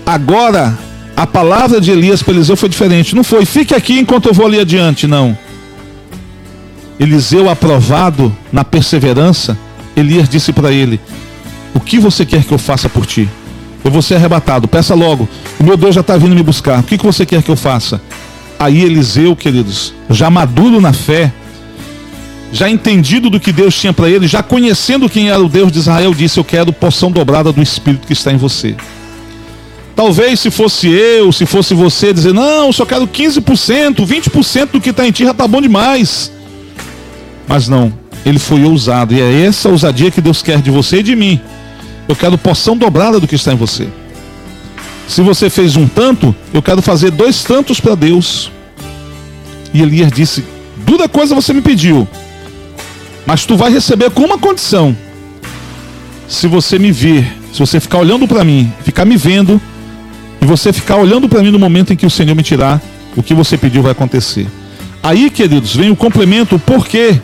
agora 0.05 0.77
a 1.15 1.27
palavra 1.27 1.79
de 1.79 1.91
Elias 1.91 2.23
para 2.23 2.33
Eliseu 2.33 2.55
foi 2.55 2.69
diferente. 2.69 3.15
Não 3.15 3.23
foi, 3.23 3.45
fique 3.45 3.75
aqui 3.75 3.99
enquanto 3.99 4.27
eu 4.27 4.33
vou 4.33 4.45
ali 4.45 4.59
adiante, 4.59 5.05
não. 5.07 5.37
Eliseu, 6.99 7.49
aprovado 7.49 8.35
na 8.51 8.63
perseverança, 8.63 9.57
Elias 9.95 10.29
disse 10.29 10.53
para 10.53 10.71
ele: 10.71 10.99
O 11.73 11.79
que 11.79 11.99
você 11.99 12.25
quer 12.25 12.43
que 12.43 12.51
eu 12.51 12.57
faça 12.57 12.87
por 12.89 13.05
ti? 13.05 13.27
Eu 13.83 13.91
vou 13.91 14.01
ser 14.01 14.15
arrebatado, 14.15 14.67
peça 14.67 14.93
logo. 14.93 15.27
O 15.59 15.63
meu 15.63 15.75
Deus 15.75 15.95
já 15.95 16.01
está 16.01 16.15
vindo 16.17 16.35
me 16.35 16.43
buscar. 16.43 16.79
O 16.79 16.83
que, 16.83 16.97
que 16.97 17.05
você 17.05 17.25
quer 17.25 17.41
que 17.41 17.49
eu 17.49 17.55
faça? 17.55 18.01
Aí 18.59 18.83
Eliseu, 18.83 19.35
queridos, 19.35 19.93
já 20.09 20.29
maduro 20.29 20.79
na 20.79 20.93
fé, 20.93 21.33
já 22.51 22.69
entendido 22.69 23.29
do 23.29 23.39
que 23.39 23.51
Deus 23.51 23.75
tinha 23.75 23.91
para 23.91 24.07
ele, 24.07 24.27
já 24.27 24.43
conhecendo 24.43 25.09
quem 25.09 25.29
era 25.29 25.43
o 25.43 25.49
Deus 25.49 25.71
de 25.71 25.79
Israel, 25.79 26.13
disse: 26.13 26.39
Eu 26.39 26.43
quero 26.43 26.71
porção 26.71 27.11
dobrada 27.11 27.51
do 27.51 27.61
Espírito 27.61 28.05
que 28.05 28.13
está 28.13 28.31
em 28.31 28.37
você. 28.37 28.75
Talvez 30.01 30.39
se 30.39 30.49
fosse 30.49 30.89
eu, 30.89 31.31
se 31.31 31.45
fosse 31.45 31.75
você, 31.75 32.11
dizer: 32.11 32.33
Não, 32.33 32.73
só 32.73 32.87
quero 32.87 33.07
15%, 33.07 33.97
20% 34.03 34.71
do 34.71 34.81
que 34.81 34.89
está 34.89 35.07
em 35.07 35.11
ti 35.11 35.23
já 35.23 35.29
está 35.29 35.47
bom 35.47 35.61
demais. 35.61 36.31
Mas 37.47 37.67
não, 37.67 37.93
ele 38.25 38.39
foi 38.39 38.63
ousado, 38.65 39.13
e 39.13 39.21
é 39.21 39.45
essa 39.45 39.69
ousadia 39.69 40.09
que 40.09 40.19
Deus 40.19 40.41
quer 40.41 40.59
de 40.59 40.71
você 40.71 41.01
e 41.01 41.03
de 41.03 41.15
mim. 41.15 41.39
Eu 42.07 42.15
quero 42.15 42.35
porção 42.35 42.75
dobrada 42.75 43.19
do 43.19 43.27
que 43.27 43.35
está 43.35 43.53
em 43.53 43.55
você. 43.55 43.87
Se 45.07 45.21
você 45.21 45.51
fez 45.51 45.75
um 45.75 45.87
tanto, 45.87 46.35
eu 46.51 46.63
quero 46.63 46.81
fazer 46.81 47.11
dois 47.11 47.43
tantos 47.43 47.79
para 47.79 47.93
Deus. 47.93 48.51
E 49.71 49.83
Elias 49.83 50.11
disse: 50.11 50.43
Dura 50.77 51.07
coisa 51.07 51.35
você 51.35 51.53
me 51.53 51.61
pediu, 51.61 52.07
mas 53.23 53.45
tu 53.45 53.55
vai 53.55 53.71
receber 53.71 54.09
com 54.09 54.23
uma 54.23 54.39
condição. 54.39 54.97
Se 56.27 56.47
você 56.47 56.79
me 56.79 56.91
ver, 56.91 57.37
se 57.53 57.59
você 57.59 57.79
ficar 57.79 57.99
olhando 57.99 58.27
para 58.27 58.43
mim, 58.43 58.73
ficar 58.83 59.05
me 59.05 59.15
vendo, 59.15 59.61
e 60.41 60.45
você 60.45 60.73
ficar 60.73 60.97
olhando 60.97 61.29
para 61.29 61.41
mim 61.43 61.51
no 61.51 61.59
momento 61.59 61.93
em 61.93 61.95
que 61.95 62.05
o 62.05 62.09
Senhor 62.09 62.35
me 62.35 62.41
tirar, 62.41 62.81
o 63.15 63.21
que 63.21 63.33
você 63.33 63.57
pediu 63.57 63.83
vai 63.83 63.91
acontecer. 63.91 64.47
Aí, 65.03 65.29
queridos, 65.29 65.75
vem 65.75 65.91
o 65.91 65.95
complemento, 65.95 66.57
por 66.59 66.87
quê? 66.87 67.19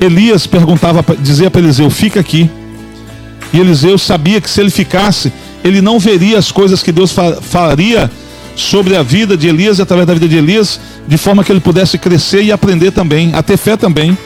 Elias 0.00 0.46
perguntava, 0.46 1.04
dizia 1.18 1.50
para 1.50 1.60
Eliseu: 1.60 1.90
fica 1.90 2.20
aqui. 2.20 2.48
E 3.52 3.58
Eliseu 3.58 3.98
sabia 3.98 4.40
que 4.40 4.48
se 4.48 4.60
ele 4.60 4.70
ficasse, 4.70 5.32
ele 5.64 5.80
não 5.80 5.98
veria 5.98 6.38
as 6.38 6.52
coisas 6.52 6.82
que 6.82 6.92
Deus 6.92 7.14
faria 7.42 8.10
sobre 8.54 8.96
a 8.96 9.02
vida 9.02 9.36
de 9.36 9.48
Elias 9.48 9.78
e 9.78 9.82
através 9.82 10.06
da 10.06 10.14
vida 10.14 10.28
de 10.28 10.36
Elias, 10.36 10.80
de 11.06 11.16
forma 11.16 11.42
que 11.42 11.50
ele 11.50 11.60
pudesse 11.60 11.96
crescer 11.96 12.42
e 12.42 12.52
aprender 12.52 12.90
também, 12.90 13.34
a 13.34 13.42
ter 13.42 13.56
fé 13.56 13.76
também. 13.76 14.16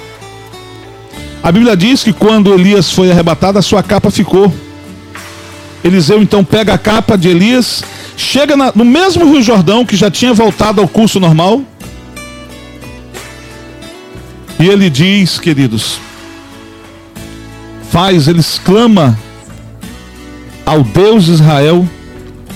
A 1.43 1.51
Bíblia 1.51 1.77
diz 1.77 2.03
que 2.03 2.13
quando 2.13 2.53
Elias 2.53 2.91
foi 2.91 3.11
arrebatado, 3.11 3.59
a 3.59 3.63
sua 3.63 3.83
capa 3.83 4.11
ficou. 4.11 4.53
Eliseu 5.85 6.23
então 6.23 6.45
pega 6.45 6.75
a 6.75 6.79
capa 6.79 7.17
de 7.17 7.29
Elias, 7.29 7.83
chega 8.17 8.57
na, 8.57 8.73
no 8.75 8.85
mesmo 8.85 9.31
Rio 9.31 9.43
Jordão 9.43 9.85
que 9.85 9.97
já 9.97 10.11
tinha 10.11 10.33
voltado 10.33 10.81
ao 10.81 10.89
curso 10.89 11.19
normal. 11.19 11.63
E 14.59 14.69
ele 14.69 14.89
diz, 14.89 15.39
queridos, 15.39 15.99
faz, 17.91 18.29
ele 18.29 18.41
exclama 18.41 19.19
ao 20.65 20.83
Deus 20.83 21.25
de 21.25 21.33
Israel, 21.33 21.87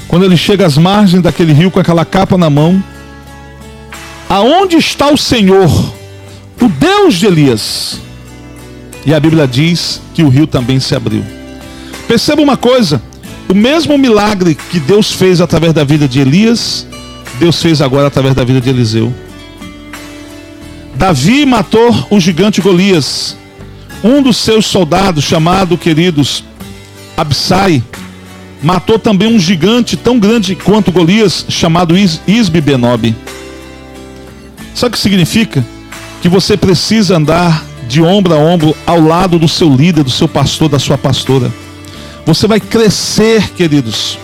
quando 0.09 0.25
ele 0.25 0.37
chega 0.37 0.65
às 0.65 0.79
margens 0.79 1.23
daquele 1.23 1.53
rio 1.53 1.71
com 1.71 1.81
aquela 1.81 2.05
capa 2.05 2.39
na 2.39 2.49
mão: 2.49 2.83
Aonde 4.29 4.77
está 4.77 5.13
o 5.13 5.19
Senhor, 5.19 5.71
o 6.61 6.69
Deus 6.69 7.17
de 7.17 7.27
Elias? 7.27 8.01
E 9.05 9.15
a 9.15 9.21
Bíblia 9.21 9.47
diz 9.47 10.01
que 10.15 10.23
o 10.23 10.29
rio 10.29 10.47
também 10.47 10.81
se 10.81 10.95
abriu. 10.95 11.25
Perceba 12.09 12.43
uma 12.43 12.57
coisa: 12.57 13.03
o 13.49 13.55
mesmo 13.55 13.97
milagre 13.97 14.55
que 14.55 14.81
Deus 14.81 15.13
fez 15.13 15.41
através 15.41 15.73
da 15.73 15.85
vida 15.85 16.09
de 16.09 16.21
Elias, 16.21 16.87
Deus 17.39 17.61
fez 17.61 17.81
agora 17.81 18.09
através 18.09 18.35
da 18.35 18.45
vida 18.45 18.61
de 18.61 18.71
Eliseu. 18.71 19.13
Davi 20.95 21.45
matou 21.45 22.07
o 22.11 22.19
gigante 22.19 22.61
Golias. 22.61 23.37
Um 24.03 24.23
dos 24.23 24.37
seus 24.37 24.67
soldados, 24.67 25.25
chamado, 25.25 25.77
queridos, 25.77 26.43
Absai, 27.17 27.83
matou 28.63 28.99
também 28.99 29.29
um 29.29 29.39
gigante 29.39 29.97
tão 29.97 30.19
grande 30.19 30.55
quanto 30.55 30.93
Golias, 30.93 31.47
chamado 31.49 31.97
Isbe 31.97 32.61
Benob. 32.61 33.15
Sabe 34.75 34.91
o 34.91 34.93
que 34.93 34.99
significa? 34.99 35.65
Que 36.21 36.29
você 36.29 36.57
precisa 36.57 37.17
andar 37.17 37.65
de 37.89 38.03
ombro 38.03 38.35
a 38.35 38.39
ombro 38.39 38.77
ao 38.87 39.01
lado 39.01 39.39
do 39.39 39.49
seu 39.49 39.69
líder, 39.75 40.03
do 40.03 40.11
seu 40.11 40.29
pastor, 40.29 40.69
da 40.69 40.79
sua 40.79 40.99
pastora. 40.99 41.51
Você 42.27 42.49
vai 42.49 42.59
crescer, 42.59 43.53
queridos. 43.53 44.19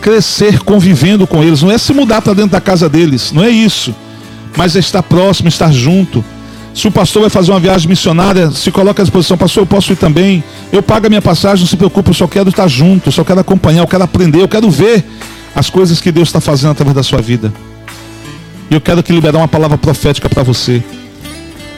Crescer 0.00 0.58
convivendo 0.64 1.24
com 1.24 1.42
eles. 1.42 1.62
Não 1.62 1.70
é 1.70 1.78
se 1.78 1.94
mudar 1.94 2.20
para 2.20 2.34
dentro 2.34 2.50
da 2.50 2.60
casa 2.60 2.88
deles. 2.88 3.30
Não 3.30 3.44
é 3.44 3.48
isso. 3.48 3.94
Mas 4.56 4.74
é 4.74 4.80
estar 4.80 5.04
próximo, 5.04 5.48
estar 5.48 5.72
junto. 5.72 6.22
Se 6.74 6.88
o 6.88 6.90
pastor 6.90 7.22
vai 7.22 7.30
fazer 7.30 7.52
uma 7.52 7.60
viagem 7.60 7.88
missionária, 7.88 8.50
se 8.50 8.72
coloca 8.72 9.00
à 9.00 9.04
disposição, 9.04 9.38
pastor, 9.38 9.62
eu 9.62 9.66
posso 9.66 9.92
ir 9.92 9.96
também. 9.96 10.42
Eu 10.72 10.82
pago 10.82 11.06
a 11.06 11.08
minha 11.08 11.22
passagem, 11.22 11.60
não 11.60 11.68
se 11.68 11.76
preocupe, 11.76 12.10
eu 12.10 12.14
só 12.14 12.26
quero 12.26 12.48
estar 12.48 12.66
junto, 12.66 13.08
eu 13.08 13.12
só 13.12 13.22
quero 13.22 13.38
acompanhar, 13.38 13.82
eu 13.82 13.86
quero 13.86 14.02
aprender, 14.02 14.42
eu 14.42 14.48
quero 14.48 14.68
ver 14.68 15.04
as 15.54 15.70
coisas 15.70 16.00
que 16.00 16.10
Deus 16.10 16.28
está 16.28 16.40
fazendo 16.40 16.72
através 16.72 16.96
da 16.96 17.04
sua 17.04 17.22
vida. 17.22 17.52
E 18.68 18.74
eu 18.74 18.80
quero 18.80 19.04
que 19.04 19.12
liberar 19.12 19.38
uma 19.38 19.46
palavra 19.46 19.78
profética 19.78 20.28
para 20.28 20.42
você 20.42 20.82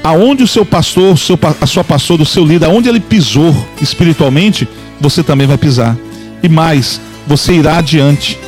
aonde 0.07 0.45
o 0.45 0.47
seu 0.47 0.65
pastor, 0.65 1.19
seu, 1.19 1.37
a 1.61 1.67
sua 1.67 1.83
pastora, 1.83 2.23
o 2.23 2.27
seu 2.27 2.45
líder, 2.45 2.67
aonde 2.67 2.89
ele 2.89 3.01
pisou 3.01 3.53
espiritualmente, 3.83 4.69
você 5.01 5.21
também 5.21 5.49
vai 5.49 5.59
pisar. 5.59 5.97
E 6.45 6.49
mais, 6.49 7.01
você 7.27 7.55
irá 7.55 7.79
adiante. 7.79 8.39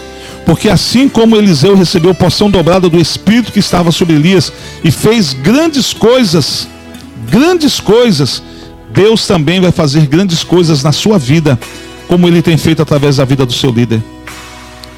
Porque 0.46 0.68
assim 0.68 1.08
como 1.08 1.34
Eliseu 1.34 1.74
recebeu 1.74 2.14
porção 2.14 2.48
dobrada 2.48 2.88
do 2.88 3.00
Espírito 3.00 3.50
que 3.50 3.58
estava 3.58 3.90
sobre 3.90 4.14
Elias 4.14 4.52
e 4.84 4.92
fez 4.92 5.32
grandes 5.32 5.92
coisas, 5.92 6.68
grandes 7.28 7.80
coisas, 7.80 8.40
Deus 8.94 9.26
também 9.26 9.60
vai 9.60 9.72
fazer 9.72 10.06
grandes 10.06 10.44
coisas 10.44 10.84
na 10.84 10.92
sua 10.92 11.18
vida, 11.18 11.58
como 12.06 12.28
ele 12.28 12.40
tem 12.40 12.56
feito 12.56 12.82
através 12.82 13.16
da 13.16 13.24
vida 13.24 13.44
do 13.44 13.52
seu 13.52 13.72
líder. 13.72 14.00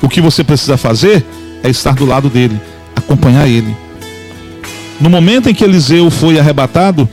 O 0.03 0.11
que 0.11 0.21
você 0.21 0.45
precisa 0.45 0.77
fazer 0.77 1.25
é 1.63 1.71
estar 1.71 1.95
do 1.95 2.05
lado 2.05 2.29
dele, 2.29 2.61
acompanhar 2.95 3.49
ele. 3.49 3.75
No 5.01 5.09
momento 5.09 5.49
em 5.49 5.55
que 5.55 5.65
Eliseu 5.65 6.11
foi 6.11 6.39
arrebatado, 6.39 7.09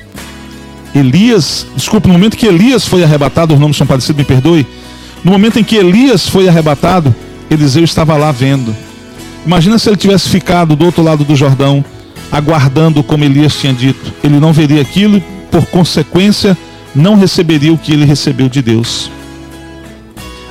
Elias, 0.93 1.65
desculpe, 1.75 2.07
no 2.07 2.13
momento 2.13 2.35
que 2.35 2.45
Elias 2.45 2.85
foi 2.85 3.03
arrebatado, 3.03 3.53
os 3.53 3.59
nomes 3.59 3.77
são 3.77 3.87
parecidos, 3.87 4.17
me 4.17 4.25
perdoe. 4.25 4.67
No 5.23 5.31
momento 5.31 5.57
em 5.57 5.63
que 5.63 5.75
Elias 5.75 6.27
foi 6.27 6.49
arrebatado, 6.49 7.15
Eliseu 7.49 7.83
estava 7.83 8.17
lá 8.17 8.31
vendo. 8.31 8.75
Imagina 9.45 9.79
se 9.79 9.89
ele 9.89 9.95
tivesse 9.95 10.27
ficado 10.27 10.75
do 10.75 10.85
outro 10.85 11.01
lado 11.01 11.23
do 11.23 11.35
Jordão, 11.35 11.83
aguardando 12.29 13.01
como 13.01 13.23
Elias 13.23 13.55
tinha 13.55 13.73
dito. 13.73 14.13
Ele 14.21 14.39
não 14.39 14.51
veria 14.51 14.81
aquilo, 14.81 15.21
por 15.49 15.65
consequência, 15.67 16.57
não 16.93 17.15
receberia 17.15 17.71
o 17.71 17.77
que 17.77 17.93
ele 17.93 18.03
recebeu 18.03 18.49
de 18.49 18.61
Deus. 18.61 19.09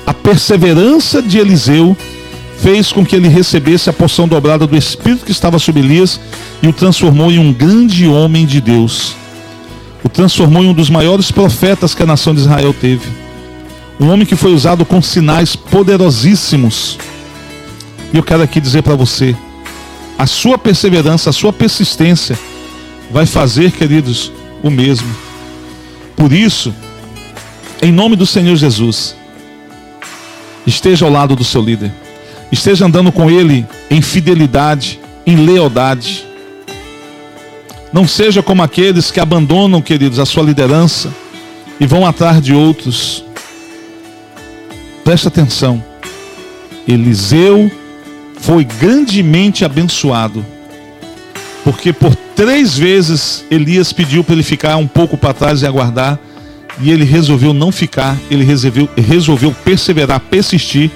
A 0.07 0.15
perseverança 0.15 1.21
de 1.21 1.39
Eliseu 1.39 1.95
fez 2.59 2.93
com 2.93 3.05
que 3.05 3.15
ele 3.15 3.29
recebesse 3.29 3.89
a 3.91 3.93
porção 3.93 4.27
dobrada 4.27 4.67
do 4.67 4.77
Espírito 4.77 5.25
que 5.25 5.33
estava 5.33 5.59
sobre 5.59 5.83
Elias 5.83 6.21
e 6.63 6.69
o 6.69 6.73
transformou 6.73 7.31
em 7.31 7.39
um 7.39 7.53
grande 7.53 8.07
homem 8.07 8.47
de 8.47 8.61
Deus. 8.61 9.15
O 10.03 10.09
transformou 10.09 10.65
em 10.65 10.69
um 10.69 10.75
dos 10.75 10.91
maiores 10.91 11.31
profetas 11.31 11.95
que 11.95 12.03
a 12.03 12.07
nação 12.07 12.35
de 12.35 12.41
Israel 12.41 12.75
teve. 12.75 13.07
Um 13.99 14.09
homem 14.09 14.27
que 14.27 14.37
foi 14.37 14.53
usado 14.53 14.85
com 14.85 15.01
sinais 15.01 15.57
poderosíssimos. 15.57 16.99
E 18.13 18.17
eu 18.17 18.23
quero 18.23 18.43
aqui 18.43 18.61
dizer 18.61 18.83
para 18.83 18.95
você: 18.95 19.35
a 20.19 20.27
sua 20.27 20.59
perseverança, 20.59 21.31
a 21.31 21.33
sua 21.33 21.53
persistência 21.53 22.39
vai 23.11 23.27
fazer, 23.27 23.73
queridos, 23.73 24.33
o 24.63 24.71
mesmo. 24.71 25.09
Por 26.15 26.33
isso, 26.33 26.75
em 27.83 27.93
nome 27.93 28.17
do 28.17 28.27
Senhor 28.27 28.57
Jesus, 28.57 29.17
esteja 30.67 31.05
ao 31.05 31.13
lado 31.13 31.37
do 31.37 31.45
seu 31.45 31.61
líder. 31.61 31.93
Esteja 32.51 32.87
andando 32.87 33.11
com 33.11 33.31
ele 33.31 33.67
em 33.91 34.01
fidelidade, 34.01 35.01
em 35.27 35.37
lealdade. 35.37 36.25
Não 37.93 38.07
seja 38.07 38.43
como 38.43 38.63
aqueles 38.63 39.11
que 39.11 39.21
abandonam, 39.21 39.83
queridos, 39.83 40.19
a 40.19 40.27
sua 40.27 40.43
liderança 40.43 41.13
e 41.81 41.87
vão 41.87 42.07
atrás 42.07 42.43
de 42.43 42.55
outros. 42.55 43.25
Presta 45.05 45.29
atenção. 45.29 45.83
Eliseu 46.87 47.71
foi 48.39 48.65
grandemente 48.65 49.65
abençoado, 49.65 50.45
porque 51.65 51.93
por 51.93 52.15
três 52.37 52.77
vezes 52.77 53.45
Elias 53.51 53.93
pediu 53.93 54.23
para 54.23 54.35
ele 54.35 54.43
ficar 54.43 54.77
um 54.77 54.87
pouco 54.87 55.17
para 55.17 55.35
trás 55.35 55.63
e 55.63 55.67
aguardar, 55.67 56.19
e 56.81 56.91
ele 56.91 57.05
resolveu 57.05 57.55
não 57.55 57.73
ficar, 57.73 58.17
ele 58.31 58.45
resolveu, 58.45 58.89
resolveu 58.97 59.53
perseverar, 59.65 60.21
persistir 60.21 60.91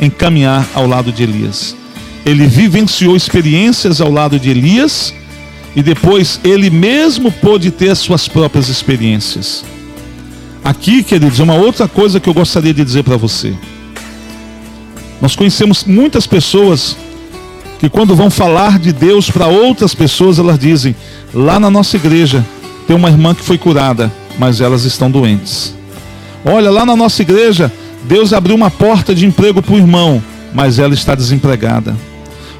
em 0.00 0.10
caminhar 0.10 0.66
ao 0.74 0.86
lado 0.86 1.12
de 1.12 1.22
Elias. 1.22 1.76
Ele 2.24 2.46
vivenciou 2.46 3.16
experiências 3.16 4.00
ao 4.00 4.10
lado 4.10 4.38
de 4.38 4.50
Elias 4.50 5.14
e 5.74 5.82
depois 5.82 6.40
ele 6.42 6.70
mesmo 6.70 7.30
pôde 7.30 7.70
ter 7.70 7.90
as 7.90 7.98
suas 7.98 8.26
próprias 8.26 8.68
experiências. 8.68 9.64
Aqui, 10.64 11.02
queridos, 11.02 11.38
uma 11.38 11.54
outra 11.54 11.86
coisa 11.86 12.18
que 12.18 12.28
eu 12.28 12.34
gostaria 12.34 12.74
de 12.74 12.84
dizer 12.84 13.04
para 13.04 13.16
você. 13.16 13.54
Nós 15.20 15.36
conhecemos 15.36 15.84
muitas 15.84 16.26
pessoas 16.26 16.96
que, 17.78 17.88
quando 17.88 18.16
vão 18.16 18.30
falar 18.30 18.78
de 18.78 18.92
Deus 18.92 19.30
para 19.30 19.46
outras 19.46 19.94
pessoas, 19.94 20.38
elas 20.38 20.58
dizem: 20.58 20.96
lá 21.32 21.60
na 21.60 21.70
nossa 21.70 21.96
igreja 21.96 22.44
tem 22.86 22.96
uma 22.96 23.08
irmã 23.08 23.34
que 23.34 23.44
foi 23.44 23.58
curada, 23.58 24.12
mas 24.38 24.60
elas 24.60 24.84
estão 24.84 25.10
doentes. 25.10 25.74
Olha, 26.44 26.70
lá 26.70 26.84
na 26.84 26.96
nossa 26.96 27.22
igreja, 27.22 27.72
Deus 28.06 28.32
abriu 28.32 28.54
uma 28.54 28.70
porta 28.70 29.14
de 29.14 29.26
emprego 29.26 29.60
para 29.60 29.74
o 29.74 29.78
irmão, 29.78 30.22
mas 30.54 30.78
ela 30.78 30.94
está 30.94 31.14
desempregada. 31.14 31.96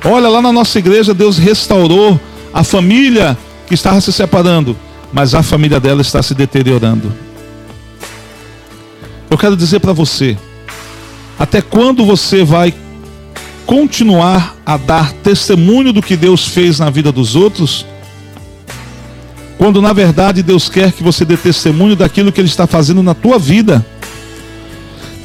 Olha, 0.04 0.28
lá 0.28 0.42
na 0.42 0.52
nossa 0.52 0.78
igreja, 0.78 1.14
Deus 1.14 1.38
restaurou 1.38 2.20
a 2.52 2.62
família 2.64 3.37
que 3.66 3.74
estava 3.74 4.00
se 4.00 4.12
separando, 4.12 4.76
mas 5.12 5.35
a 5.35 5.42
família 5.42 5.80
dela 5.80 6.02
está 6.02 6.22
se 6.22 6.35
deteriorando. 6.35 7.12
Eu 9.30 9.38
quero 9.38 9.56
dizer 9.56 9.80
para 9.80 9.92
você, 9.92 10.37
até 11.38 11.61
quando 11.61 12.04
você 12.04 12.44
vai 12.44 12.72
continuar 13.66 14.56
a 14.64 14.76
dar 14.76 15.12
testemunho 15.12 15.92
do 15.92 16.00
que 16.00 16.16
Deus 16.16 16.46
fez 16.46 16.78
na 16.78 16.88
vida 16.88 17.11
dos 17.11 17.35
outros? 17.35 17.85
Quando 19.59 19.82
na 19.82 19.92
verdade 19.92 20.42
Deus 20.42 20.68
quer 20.68 20.92
que 20.92 21.02
você 21.02 21.24
dê 21.24 21.37
testemunho 21.37 21.96
daquilo 21.96 22.30
que 22.30 22.40
Ele 22.40 22.48
está 22.48 22.66
fazendo 22.66 23.02
na 23.02 23.14
tua 23.14 23.38
vida. 23.38 23.85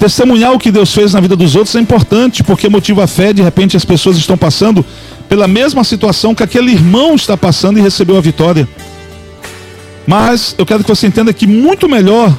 Testemunhar 0.02 0.52
o 0.52 0.58
que 0.58 0.72
Deus 0.72 0.92
fez 0.92 1.14
na 1.14 1.20
vida 1.20 1.36
dos 1.36 1.56
outros 1.56 1.76
é 1.76 1.80
importante, 1.80 2.44
porque 2.44 2.68
motiva 2.68 3.04
a 3.04 3.08
fé. 3.08 3.32
De 3.32 3.44
repente 3.44 3.78
as 3.78 3.86
pessoas 3.86 4.18
estão 4.18 4.36
passando 4.36 4.84
pela 5.30 5.48
mesma 5.48 5.84
situação 5.84 6.34
que 6.34 6.42
aquele 6.42 6.72
irmão 6.72 7.14
está 7.14 7.38
passando 7.38 7.78
e 7.78 7.84
recebeu 7.84 8.18
a 8.18 8.20
vitória. 8.20 8.68
Mas 10.08 10.56
eu 10.58 10.66
quero 10.66 10.84
que 10.84 10.90
você 10.90 11.06
entenda 11.06 11.32
que 11.32 11.46
muito 11.46 11.88
melhor 11.88 12.36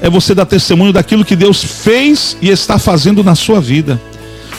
é 0.00 0.08
você 0.08 0.36
dar 0.36 0.46
testemunho 0.46 0.92
daquilo 0.92 1.24
que 1.24 1.34
Deus 1.34 1.64
fez 1.64 2.36
e 2.40 2.48
está 2.48 2.78
fazendo 2.78 3.24
na 3.24 3.34
sua 3.34 3.60
vida. 3.60 4.00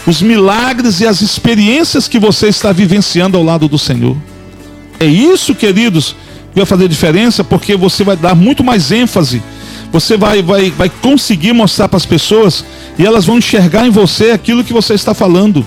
Os 0.06 0.22
milagres 0.22 1.00
e 1.00 1.08
as 1.08 1.22
experiências 1.22 2.06
que 2.06 2.20
você 2.20 2.50
está 2.50 2.74
vivenciando 2.74 3.38
ao 3.38 3.44
lado 3.46 3.70
do 3.70 3.80
Senhor. 3.80 4.18
É 5.00 5.06
isso, 5.06 5.56
queridos, 5.56 6.18
que 6.54 6.60
vai 6.60 6.66
fazer 6.66 6.90
diferença, 6.90 7.46
porque 7.46 7.78
você 7.78 8.04
vai 8.04 8.18
dar 8.18 8.36
muito 8.36 8.62
mais 8.62 8.92
ênfase. 8.92 9.42
Você 9.92 10.16
vai, 10.16 10.42
vai, 10.42 10.72
vai 10.72 10.90
conseguir 10.90 11.54
mostrar 11.54 11.90
para 11.90 11.98
as 11.98 12.06
pessoas 12.06 12.64
e 12.98 13.06
elas 13.06 13.26
vão 13.26 13.38
enxergar 13.38 13.86
em 13.86 13.90
você 13.90 14.32
aquilo 14.32 14.64
que 14.64 14.74
você 14.74 14.94
está 14.94 15.14
falando. 15.14 15.66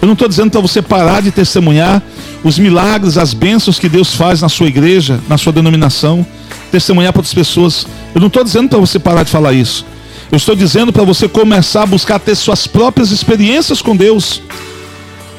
Eu 0.00 0.06
não 0.06 0.12
estou 0.12 0.28
dizendo 0.28 0.50
para 0.50 0.60
você 0.60 0.80
parar 0.80 1.20
de 1.20 1.30
testemunhar 1.30 2.02
os 2.44 2.58
milagres, 2.58 3.18
as 3.18 3.34
bênçãos 3.34 3.78
que 3.78 3.88
Deus 3.88 4.14
faz 4.14 4.40
na 4.40 4.48
sua 4.48 4.68
igreja, 4.68 5.20
na 5.28 5.36
sua 5.36 5.52
denominação 5.52 6.24
testemunhar 6.70 7.12
para 7.12 7.20
outras 7.20 7.34
pessoas. 7.34 7.86
Eu 8.14 8.20
não 8.20 8.28
estou 8.28 8.44
dizendo 8.44 8.68
para 8.68 8.78
você 8.78 8.98
parar 8.98 9.22
de 9.22 9.30
falar 9.30 9.52
isso. 9.52 9.84
Eu 10.30 10.36
estou 10.36 10.54
dizendo 10.54 10.92
para 10.92 11.04
você 11.04 11.26
começar 11.28 11.82
a 11.82 11.86
buscar 11.86 12.18
ter 12.18 12.34
suas 12.34 12.66
próprias 12.66 13.10
experiências 13.10 13.80
com 13.80 13.96
Deus. 13.96 14.42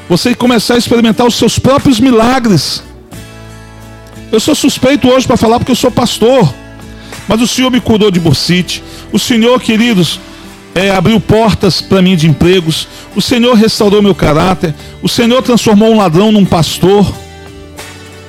Você 0.10 0.34
começar 0.34 0.74
a 0.74 0.78
experimentar 0.78 1.28
os 1.28 1.36
seus 1.36 1.60
próprios 1.60 2.00
milagres. 2.00 2.84
Eu 4.32 4.40
sou 4.40 4.56
suspeito 4.56 5.08
hoje 5.08 5.28
para 5.28 5.38
falar 5.38 5.60
porque 5.60 5.72
eu 5.72 5.76
sou 5.76 5.92
pastor. 5.92 6.52
Mas 7.30 7.42
o 7.42 7.48
Senhor 7.48 7.70
me 7.70 7.80
curou 7.80 8.10
de 8.10 8.20
bursite. 8.20 8.84
O 9.14 9.20
Senhor, 9.20 9.62
queridos, 9.62 10.20
é, 10.74 10.90
abriu 10.90 11.20
portas 11.20 11.80
para 11.80 12.02
mim 12.02 12.16
de 12.16 12.28
empregos. 12.28 12.88
O 13.16 13.22
Senhor 13.22 13.54
restaurou 13.54 14.02
meu 14.02 14.16
caráter. 14.16 14.74
O 15.00 15.08
Senhor 15.08 15.40
transformou 15.44 15.94
um 15.94 15.98
ladrão 15.98 16.32
num 16.32 16.44
pastor. 16.44 17.06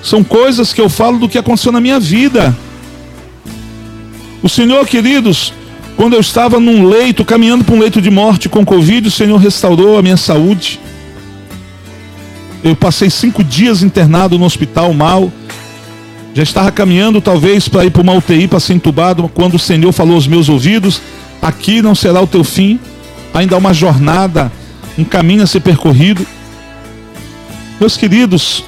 São 0.03 0.23
coisas 0.23 0.75
que 0.75 0.83
eu 0.83 0.91
falo 0.91 1.19
do 1.19 1.31
que 1.31 1.39
aconteceu 1.39 1.73
na 1.73 1.81
minha 1.81 1.99
vida. 1.99 2.55
O 4.43 4.51
Senhor, 4.51 4.87
queridos, 4.87 5.55
quando 5.97 6.13
eu 6.13 6.21
estava 6.21 6.61
num 6.61 6.87
leito, 6.87 7.25
caminhando 7.25 7.65
para 7.65 7.75
um 7.75 7.81
leito 7.81 8.03
de 8.03 8.11
morte 8.11 8.51
com 8.51 8.67
Covid, 8.67 9.09
o 9.09 9.11
Senhor 9.11 9.39
restaurou 9.39 9.97
a 9.97 10.03
minha 10.03 10.19
saúde. 10.19 10.79
Eu 12.63 12.77
passei 12.77 13.09
cinco 13.09 13.43
dias 13.43 13.83
internado 13.83 14.39
no 14.39 14.45
hospital 14.45 14.93
mal. 14.93 15.33
Já 16.33 16.43
estava 16.43 16.71
caminhando 16.71 17.21
talvez 17.21 17.69
para 17.69 17.85
ir 17.85 17.90
para 17.90 18.03
uma 18.03 18.12
UTI 18.12 18.47
para 18.47 18.61
ser 18.61 18.75
entubado, 18.75 19.29
quando 19.35 19.55
o 19.55 19.59
Senhor 19.59 19.90
falou 19.93 20.14
aos 20.14 20.27
meus 20.27 20.49
ouvidos: 20.49 21.01
aqui 21.43 21.83
não 21.83 21.95
será 21.95 22.21
o 22.21 22.27
teu 22.27 22.45
fim, 22.45 22.79
ainda 23.35 23.57
há 23.57 23.59
uma 23.59 23.75
jornada, 23.75 24.51
um 24.97 25.05
caminho 25.05 25.43
a 25.43 25.47
ser 25.47 25.61
percorrido. 25.61 26.25
Meus 27.81 27.97
queridos, 27.97 28.64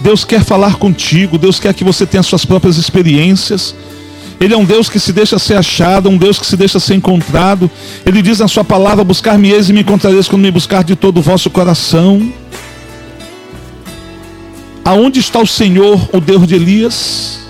Deus 0.00 0.24
quer 0.24 0.44
falar 0.44 0.76
contigo, 0.76 1.38
Deus 1.38 1.58
quer 1.58 1.72
que 1.72 1.84
você 1.84 2.04
tenha 2.04 2.22
suas 2.22 2.44
próprias 2.44 2.76
experiências. 2.76 3.74
Ele 4.40 4.54
é 4.54 4.56
um 4.56 4.64
Deus 4.64 4.88
que 4.88 5.00
se 5.00 5.12
deixa 5.12 5.38
ser 5.38 5.54
achado, 5.54 6.08
um 6.08 6.16
Deus 6.16 6.38
que 6.38 6.46
se 6.46 6.56
deixa 6.56 6.78
ser 6.78 6.94
encontrado. 6.94 7.68
Ele 8.04 8.20
diz 8.22 8.38
na 8.38 8.46
sua 8.46 8.62
palavra: 8.62 9.02
Buscar-me-eis 9.02 9.68
e 9.68 9.72
me 9.72 9.80
encontrareis 9.80 10.28
quando 10.28 10.42
me 10.42 10.50
buscar 10.50 10.84
de 10.84 10.94
todo 10.94 11.18
o 11.18 11.22
vosso 11.22 11.50
coração. 11.50 12.32
Aonde 14.88 15.20
está 15.20 15.38
o 15.38 15.46
Senhor, 15.46 16.08
o 16.14 16.18
Deus 16.18 16.46
de 16.46 16.54
Elias? 16.54 17.40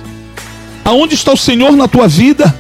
Aonde 0.85 1.15
está 1.15 1.33
o 1.33 1.37
Senhor 1.37 1.71
na 1.77 1.87
tua 1.87 2.09
vida? 2.09 2.53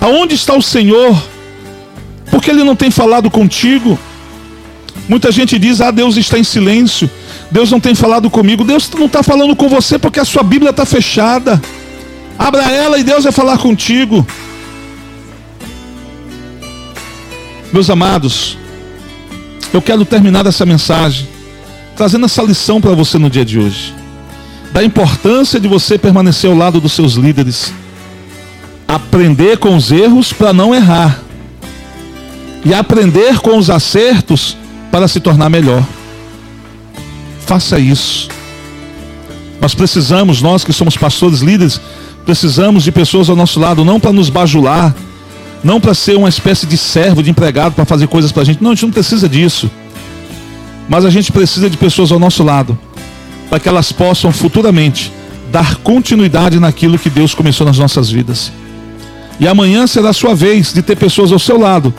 Aonde 0.00 0.34
está 0.34 0.54
o 0.54 0.62
Senhor? 0.62 1.14
Porque 2.30 2.50
Ele 2.50 2.64
não 2.64 2.74
tem 2.74 2.90
falado 2.90 3.30
contigo. 3.30 3.98
Muita 5.06 5.30
gente 5.30 5.58
diz: 5.58 5.82
Ah, 5.82 5.90
Deus 5.90 6.16
está 6.16 6.38
em 6.38 6.42
silêncio. 6.42 7.10
Deus 7.50 7.70
não 7.70 7.78
tem 7.78 7.94
falado 7.94 8.30
comigo. 8.30 8.64
Deus 8.64 8.90
não 8.92 9.04
está 9.04 9.22
falando 9.22 9.54
com 9.54 9.68
você 9.68 9.98
porque 9.98 10.18
a 10.18 10.24
sua 10.24 10.42
Bíblia 10.42 10.70
está 10.70 10.86
fechada. 10.86 11.60
Abra 12.38 12.62
ela 12.62 12.98
e 12.98 13.04
Deus 13.04 13.24
vai 13.24 13.32
falar 13.32 13.58
contigo. 13.58 14.26
Meus 17.70 17.90
amados, 17.90 18.56
eu 19.70 19.82
quero 19.82 20.06
terminar 20.06 20.46
essa 20.46 20.64
mensagem 20.64 21.33
trazendo 21.96 22.26
essa 22.26 22.42
lição 22.42 22.80
para 22.80 22.92
você 22.92 23.18
no 23.18 23.30
dia 23.30 23.44
de 23.44 23.58
hoje. 23.58 23.94
Da 24.72 24.82
importância 24.82 25.60
de 25.60 25.68
você 25.68 25.96
permanecer 25.96 26.50
ao 26.50 26.56
lado 26.56 26.80
dos 26.80 26.92
seus 26.92 27.14
líderes. 27.14 27.72
Aprender 28.88 29.58
com 29.58 29.76
os 29.76 29.92
erros 29.92 30.32
para 30.32 30.52
não 30.52 30.74
errar. 30.74 31.20
E 32.64 32.74
aprender 32.74 33.38
com 33.40 33.58
os 33.58 33.70
acertos 33.70 34.56
para 34.90 35.06
se 35.06 35.20
tornar 35.20 35.48
melhor. 35.48 35.84
Faça 37.46 37.78
isso. 37.78 38.28
Nós 39.60 39.74
precisamos, 39.74 40.42
nós 40.42 40.64
que 40.64 40.72
somos 40.72 40.96
pastores 40.96 41.40
líderes, 41.40 41.80
Precisamos 42.24 42.84
de 42.84 42.90
pessoas 42.90 43.28
ao 43.28 43.36
nosso 43.36 43.60
lado, 43.60 43.84
não 43.84 44.00
para 44.00 44.12
nos 44.12 44.30
bajular, 44.30 44.94
não 45.62 45.80
para 45.80 45.92
ser 45.92 46.16
uma 46.16 46.28
espécie 46.28 46.66
de 46.66 46.76
servo, 46.76 47.22
de 47.22 47.30
empregado 47.30 47.74
para 47.74 47.84
fazer 47.84 48.06
coisas 48.06 48.32
para 48.32 48.42
a 48.42 48.44
gente. 48.44 48.62
Não, 48.62 48.70
a 48.70 48.74
gente 48.74 48.84
não 48.84 48.92
precisa 48.92 49.28
disso. 49.28 49.70
Mas 50.88 51.04
a 51.04 51.10
gente 51.10 51.32
precisa 51.32 51.70
de 51.70 51.76
pessoas 51.76 52.12
ao 52.12 52.18
nosso 52.18 52.42
lado, 52.42 52.78
para 53.48 53.58
que 53.58 53.68
elas 53.68 53.92
possam 53.92 54.32
futuramente 54.32 55.12
dar 55.50 55.76
continuidade 55.76 56.58
naquilo 56.58 56.98
que 56.98 57.08
Deus 57.08 57.34
começou 57.34 57.66
nas 57.66 57.78
nossas 57.78 58.10
vidas. 58.10 58.52
E 59.38 59.48
amanhã 59.48 59.86
será 59.86 60.10
a 60.10 60.12
sua 60.12 60.34
vez 60.34 60.72
de 60.72 60.82
ter 60.82 60.96
pessoas 60.96 61.32
ao 61.32 61.38
seu 61.38 61.58
lado. 61.58 61.92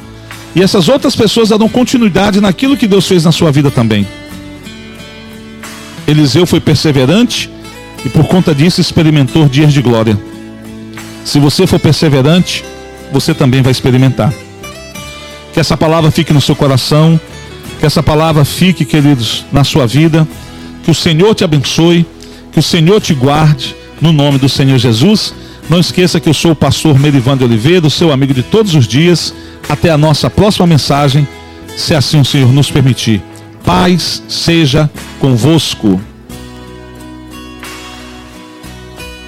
E 0.56 0.62
essas 0.62 0.88
outras 0.88 1.16
pessoas 1.16 1.50
darão 1.50 1.68
continuidade 1.68 2.40
naquilo 2.40 2.78
que 2.78 2.88
Deus 2.88 3.08
fez 3.08 3.26
na 3.26 3.32
sua 3.32 3.52
vida 3.52 3.70
também. 3.70 4.08
Eliseu 6.08 6.46
foi 6.46 6.60
perseverante 6.60 7.50
e 8.06 8.10
por 8.10 8.26
conta 8.26 8.54
disso 8.54 8.80
experimentou 8.80 9.50
dias 9.50 9.74
de 9.74 9.82
glória. 9.82 10.18
Se 11.26 11.40
você 11.40 11.66
for 11.66 11.80
perseverante, 11.80 12.64
você 13.12 13.34
também 13.34 13.62
vai 13.62 13.72
experimentar. 13.72 14.34
Que 15.54 15.60
essa 15.60 15.76
palavra 15.76 16.12
fique 16.12 16.32
no 16.32 16.42
seu 16.42 16.56
coração, 16.56 17.20
que 17.86 17.88
essa 17.88 18.02
palavra 18.02 18.44
fique, 18.44 18.84
queridos, 18.84 19.46
na 19.52 19.64
sua 19.64 19.86
vida. 19.86 20.28
Que 20.84 20.90
o 20.90 20.96
Senhor 20.96 21.36
te 21.36 21.44
abençoe, 21.44 22.04
que 22.52 22.58
o 22.58 22.64
Senhor 22.64 23.00
te 23.00 23.14
guarde, 23.14 23.76
no 24.02 24.12
nome 24.12 24.40
do 24.40 24.50
Senhor 24.50 24.80
Jesus. 24.80 25.36
Não 25.70 25.80
esqueça 25.80 26.20
que 26.20 26.28
eu 26.28 26.34
sou 26.34 26.54
o 26.54 26.56
pastor 26.56 26.98
Merivan 26.98 27.38
de 27.38 27.44
Oliveira, 27.44 27.88
seu 27.92 28.12
amigo 28.12 28.34
de 28.34 28.42
todos 28.42 28.74
os 28.74 28.88
dias. 28.88 29.36
Até 29.70 29.92
a 29.92 30.00
nossa 30.00 30.32
próxima 30.32 30.66
mensagem, 30.66 31.28
se 31.78 31.94
assim 31.94 32.20
o 32.20 32.26
Senhor 32.26 32.52
nos 32.52 32.72
permitir. 32.72 33.22
Paz 33.64 34.24
seja 34.28 34.90
convosco. 35.20 36.02